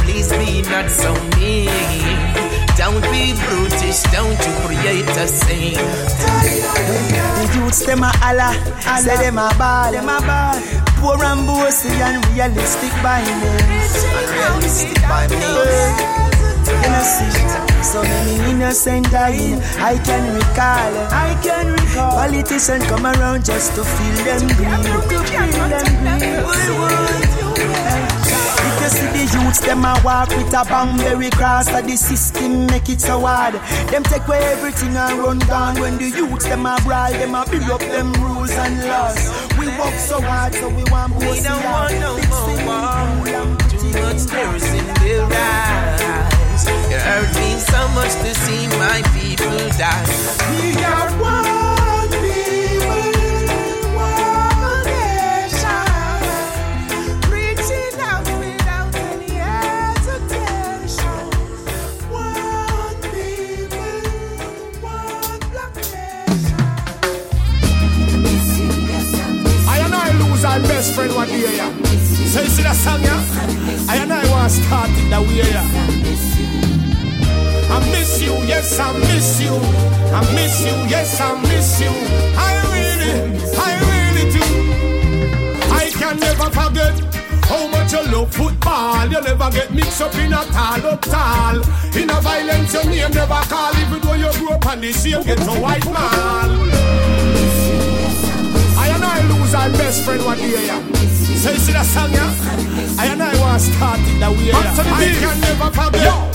Please 0.03 0.31
be 0.33 0.61
not 0.63 0.89
so 0.89 1.13
mean. 1.37 2.52
Don't 2.83 2.99
be 3.13 3.31
brutish, 3.47 4.03
don't 4.11 4.35
you 4.43 4.53
create 4.67 5.07
a 5.07 5.25
scene. 5.25 5.79
The 7.39 7.47
youths 7.55 7.85
them 7.85 8.03
a 8.03 8.11
holla, 8.19 8.51
say 8.99 9.15
them 9.23 9.37
a 9.37 9.47
ball, 9.57 9.93
them 9.93 10.09
a 10.09 10.19
ball. 10.19 10.59
Poor 10.99 11.23
and 11.23 11.47
bossy 11.47 11.87
and 12.03 12.19
realistic 12.27 12.91
by 13.01 13.23
names. 13.23 14.03
Unrealistic 14.19 15.01
by 15.03 15.27
names. 15.31 15.95
Innocent, 16.83 17.55
so 17.85 18.03
many 18.03 18.51
innocent 18.51 19.09
dying. 19.09 19.61
I 19.79 19.95
can 20.03 20.35
recall, 20.35 20.93
I 21.07 21.39
can 21.41 21.71
recall. 21.71 22.11
Politicians 22.11 22.83
come 22.87 23.05
around 23.05 23.45
just 23.45 23.75
to 23.75 23.85
feel 23.85 24.15
them 24.27 24.45
greed, 24.59 24.83
to 24.83 25.23
feel 25.23 25.47
them 25.71 26.19
greed. 26.19 26.43
You 28.83 28.89
see 28.89 29.05
the 29.05 29.39
youths, 29.39 29.61
them 29.61 29.85
a 29.85 29.95
walk 30.03 30.27
with 30.35 30.53
a 30.53 30.65
bang 30.65 30.97
very 30.97 31.29
cross 31.29 31.69
of 31.69 31.87
the 31.87 31.95
system, 31.95 32.67
make 32.67 32.89
it 32.89 32.99
so 32.99 33.21
hard. 33.21 33.53
Them 33.89 34.03
take 34.03 34.27
away 34.27 34.43
everything 34.51 34.93
and 34.97 35.19
run 35.19 35.39
down. 35.39 35.79
When 35.79 35.97
the 35.97 36.09
youths, 36.09 36.43
them 36.43 36.65
a 36.65 36.75
brawl, 36.83 37.11
them 37.13 37.33
a 37.33 37.45
build 37.49 37.71
up 37.71 37.79
them 37.79 38.11
rules 38.19 38.51
and 38.51 38.85
laws. 38.85 39.15
We 39.57 39.67
work 39.79 39.93
so 39.93 40.19
hard, 40.19 40.53
so 40.53 40.67
we 40.67 40.83
want 40.91 41.13
more. 41.13 41.31
We 41.31 41.39
don't 41.39 41.63
want 41.63 41.93
no 41.93 42.17
more 42.27 42.59
war. 42.67 43.57
Too 43.71 43.87
much 44.03 44.25
tears 44.27 44.67
in 44.73 44.89
eyes. 44.89 45.52
Miss 80.33 80.61
you, 80.65 80.75
yes, 80.89 81.19
I 81.19 81.39
miss 81.41 81.79
you. 81.81 81.91
I 82.37 82.51
really, 82.73 83.13
I 83.57 83.71
really 83.89 84.25
do. 84.31 84.45
I 85.71 85.89
can 85.91 86.19
never 86.19 86.49
forget 86.49 86.95
how 87.45 87.67
much 87.67 87.91
you 87.93 88.03
love 88.11 88.33
football. 88.33 89.07
You 89.07 89.21
never 89.21 89.49
get 89.51 89.73
mixed 89.73 90.01
up 90.01 90.15
in 90.15 90.33
a 90.33 90.43
tall 90.45 90.85
up 90.87 91.01
tall. 91.01 91.57
In 91.95 92.09
a 92.09 92.21
violence, 92.21 92.73
your 92.73 92.85
name 92.85 93.11
never 93.11 93.41
call, 93.51 93.75
even 93.77 93.99
though 94.01 94.13
you 94.13 94.31
grew 94.33 94.49
up 94.49 94.65
on 94.65 94.81
the 94.81 94.91
same 94.91 95.23
ghetto 95.23 95.59
white 95.61 95.85
man. 95.85 96.49
I 98.77 98.87
and 98.95 99.03
I 99.03 99.21
lose 99.29 99.53
our 99.53 99.69
best 99.69 100.03
friend 100.03 100.23
one 100.25 100.37
day, 100.37 100.65
yeah. 100.65 100.81
So 101.41 101.51
you 101.51 101.59
see 101.59 101.73
that 101.73 101.85
song, 101.85 102.11
yeah? 102.11 102.33
I 102.97 103.07
and 103.07 103.21
I 103.21 103.39
want 103.39 103.61
to 103.61 103.71
start 103.71 103.99
that 104.19 104.31
way, 104.31 104.45
yeah. 104.47 104.73
I 104.77 105.05
can 105.19 105.41
never 105.41 105.69
forget. 105.71 106.01
How 106.01 106.32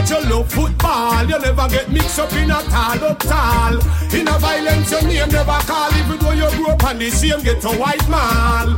much 0.00 0.10
you 0.10 0.30
love 0.30 0.50
football, 0.50 1.24
you 1.28 1.38
never 1.38 1.68
get 1.68 1.90
mixed 1.90 2.18
up 2.18 2.32
in 2.32 2.50
a 2.50 2.62
tall 2.70 3.04
up 3.04 3.18
tall. 3.18 3.74
In 4.14 4.28
a 4.28 4.38
violence, 4.38 4.90
your 4.90 5.02
name 5.02 5.28
never 5.28 5.60
call, 5.68 5.92
even 5.94 6.18
though 6.18 6.32
you 6.32 6.48
grew 6.56 6.68
up 6.68 6.84
on 6.84 6.98
the 6.98 7.10
same 7.10 7.40
ghetto 7.42 7.72
white 7.78 8.08
man. 8.08 8.68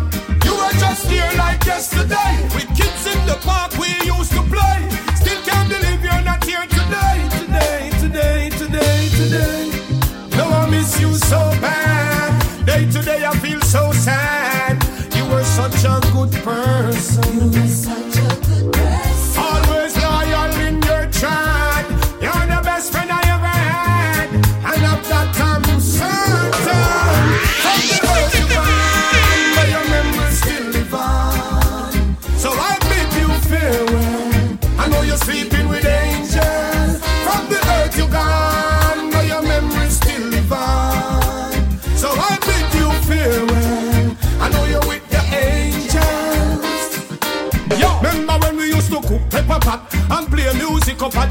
You 0.45 0.55
were 0.55 0.73
just 0.79 1.07
here 1.07 1.31
like 1.37 1.65
yesterday, 1.65 2.33
with 2.55 2.69
kids 2.77 3.07
in 3.07 3.27
the 3.27 3.39
park 3.43 3.73
we 3.79 3.89
used 4.05 4.33
to 4.33 4.43
play. 4.43 4.81
Still 5.15 5.41
can't 5.43 5.69
believe 5.69 6.03
you're 6.03 6.23
not 6.23 6.45
here 6.45 6.67
today, 6.67 7.19
today, 7.39 7.91
today, 8.01 8.51
today, 8.51 9.09
today. 9.21 9.71
No, 10.37 10.49
I 10.49 10.69
miss 10.71 11.01
you 11.01 11.15
so 11.15 11.39
bad. 11.61 12.67
Day 12.67 12.91
to 12.91 13.03
day, 13.03 13.25
I 13.25 13.37
feel 13.39 13.61
so 13.61 13.93
sad. 13.93 14.83
You 15.15 15.25
were 15.27 15.45
such 15.45 15.85
a 15.85 16.01
good 16.13 16.33
person. 16.43 17.23
You 17.35 17.61
were 17.61 17.69
such 17.69 18.17
a 18.19 18.42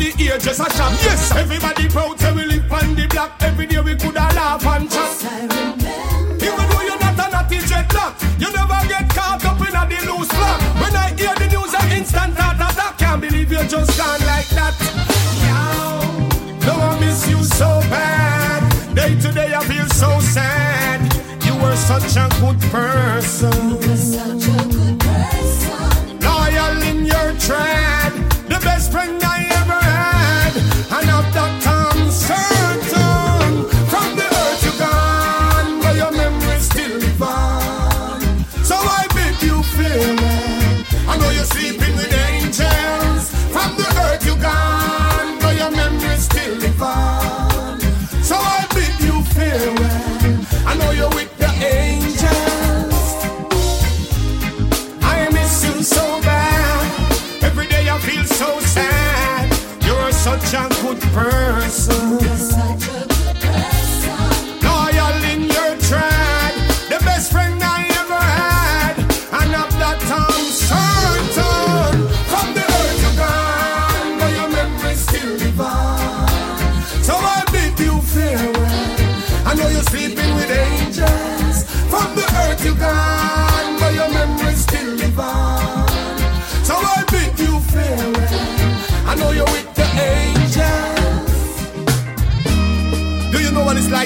music 0.02 0.14
up 0.14 0.18
at 0.18 0.18
the 0.18 0.34
ages 0.34 0.60
of 0.60 0.72
shop? 0.74 0.92
Yes, 1.04 1.36
everybody 1.36 1.88
proud 1.90 2.20
say 2.20 2.34
we 2.34 2.46
live 2.46 2.72
on 2.72 2.96
the 2.96 3.08
block. 3.08 3.32
Every 3.42 3.66
day 3.66 3.80
we 3.82 3.96
coulda 3.96 4.28
laugh 4.36 4.66
and 4.66 4.90
chat. 4.90 5.24
Even 6.42 6.70
though 6.70 6.82
you're 6.82 7.00
not 7.00 7.20
a 7.20 7.32
naughty 7.32 7.58
dreadlock, 7.58 8.14
you 8.40 8.52
never 8.52 8.88
get 8.88 9.10
caught 9.10 9.44
up 9.46 9.60
in 9.60 9.76
a 9.76 9.84
the 9.88 10.12
loose 10.12 10.30
block. 10.30 10.62
When 10.82 10.96
I 10.96 11.14
hear 11.18 11.36
the 11.36 11.48
news, 11.48 11.74
I 11.74 11.98
instant 11.98 12.38
heart 12.38 12.58
attack. 12.58 12.98
Can't 12.98 13.22
believe 13.22 13.52
you 13.52 13.64
just 13.68 13.98
gone 13.98 14.22
like 14.26 14.50
that. 14.58 14.76
Yo, 15.46 16.68
no, 16.68 16.74
I 16.74 17.00
miss 17.00 17.28
you 17.30 17.44
so 17.44 17.82
bad. 17.90 18.96
Day 18.96 19.20
to 19.20 19.32
day, 19.32 19.54
I 19.54 19.64
feel 19.64 19.88
so 19.88 20.20
sad. 20.20 21.02
You 21.46 21.56
were 21.56 21.76
such 21.76 22.16
a 22.18 22.28
good 22.40 22.60
person. 22.72 23.52
Such 23.98 24.48
a 24.48 24.68
good 24.70 25.00
person. 25.00 26.20
Loyal 26.20 26.82
in 26.84 27.06
your 27.06 27.34
tread. 27.40 27.91
Such 60.52 60.60
a 60.60 60.82
good 60.82 61.00
person. 61.14 62.11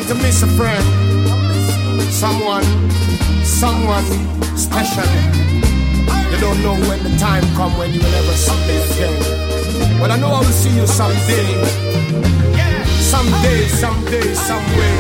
To 0.07 0.13
miss 0.13 0.43
a 0.43 0.47
friend. 0.55 0.85
Someone, 2.11 2.63
someone 3.43 4.05
special. 4.55 5.03
You 6.29 6.37
don't 6.39 6.61
know 6.61 6.75
when 6.87 7.01
the 7.01 7.17
time 7.17 7.43
come 7.55 7.75
when 7.75 7.91
you 7.91 7.99
will 8.01 8.13
ever 8.13 8.33
see 8.33 8.55
me 8.67 8.77
again. 8.85 9.99
But 9.99 10.11
I 10.11 10.17
know 10.17 10.27
I 10.27 10.39
will 10.41 10.45
see 10.45 10.75
you 10.75 10.85
someday. 10.85 11.47
Someday, 13.01 13.65
someday, 13.65 14.33
someway. 14.35 14.95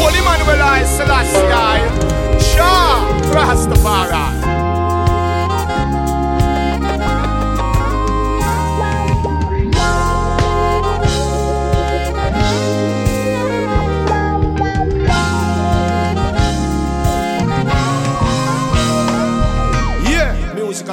Holy 0.00 0.18
Emmanuel 0.18 0.62
I 0.62 0.84
Selassie. 0.84 2.56
Jah 2.56 3.20
Rastafari. 3.34 4.69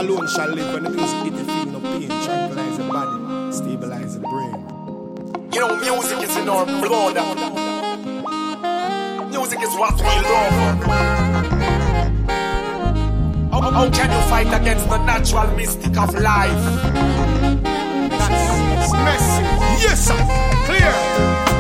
Alone 0.10 0.28
shall 0.28 0.50
live 0.50 0.74
when 0.74 0.84
the 0.84 0.90
music 0.90 1.24
hit 1.24 1.34
the 1.36 1.44
feel 1.44 1.66
no 1.66 1.80
pain, 1.82 2.08
tranquilize 2.08 2.78
the 2.78 2.84
body, 2.86 3.52
stabilize 3.52 4.14
the 4.14 4.22
brain. 4.22 5.52
You 5.52 5.60
know, 5.60 5.76
music 5.78 6.24
is 6.24 6.38
in 6.38 6.48
our 6.48 6.66
blood. 6.66 7.16
Music 9.30 9.62
is 9.62 9.76
what 9.76 9.96
we 9.96 10.16
love. 10.32 10.84
How, 13.52 13.62
how 13.72 13.90
can 13.90 14.12
you 14.12 14.30
fight 14.30 14.62
against 14.62 14.88
the 14.88 14.98
natural 15.04 15.48
mystic 15.58 15.98
of 15.98 16.14
life? 16.14 16.64
That's 18.18 18.94
messy. 18.94 19.44
Yes, 19.84 20.08
sir. 20.08 20.20
Clear. 20.68 21.57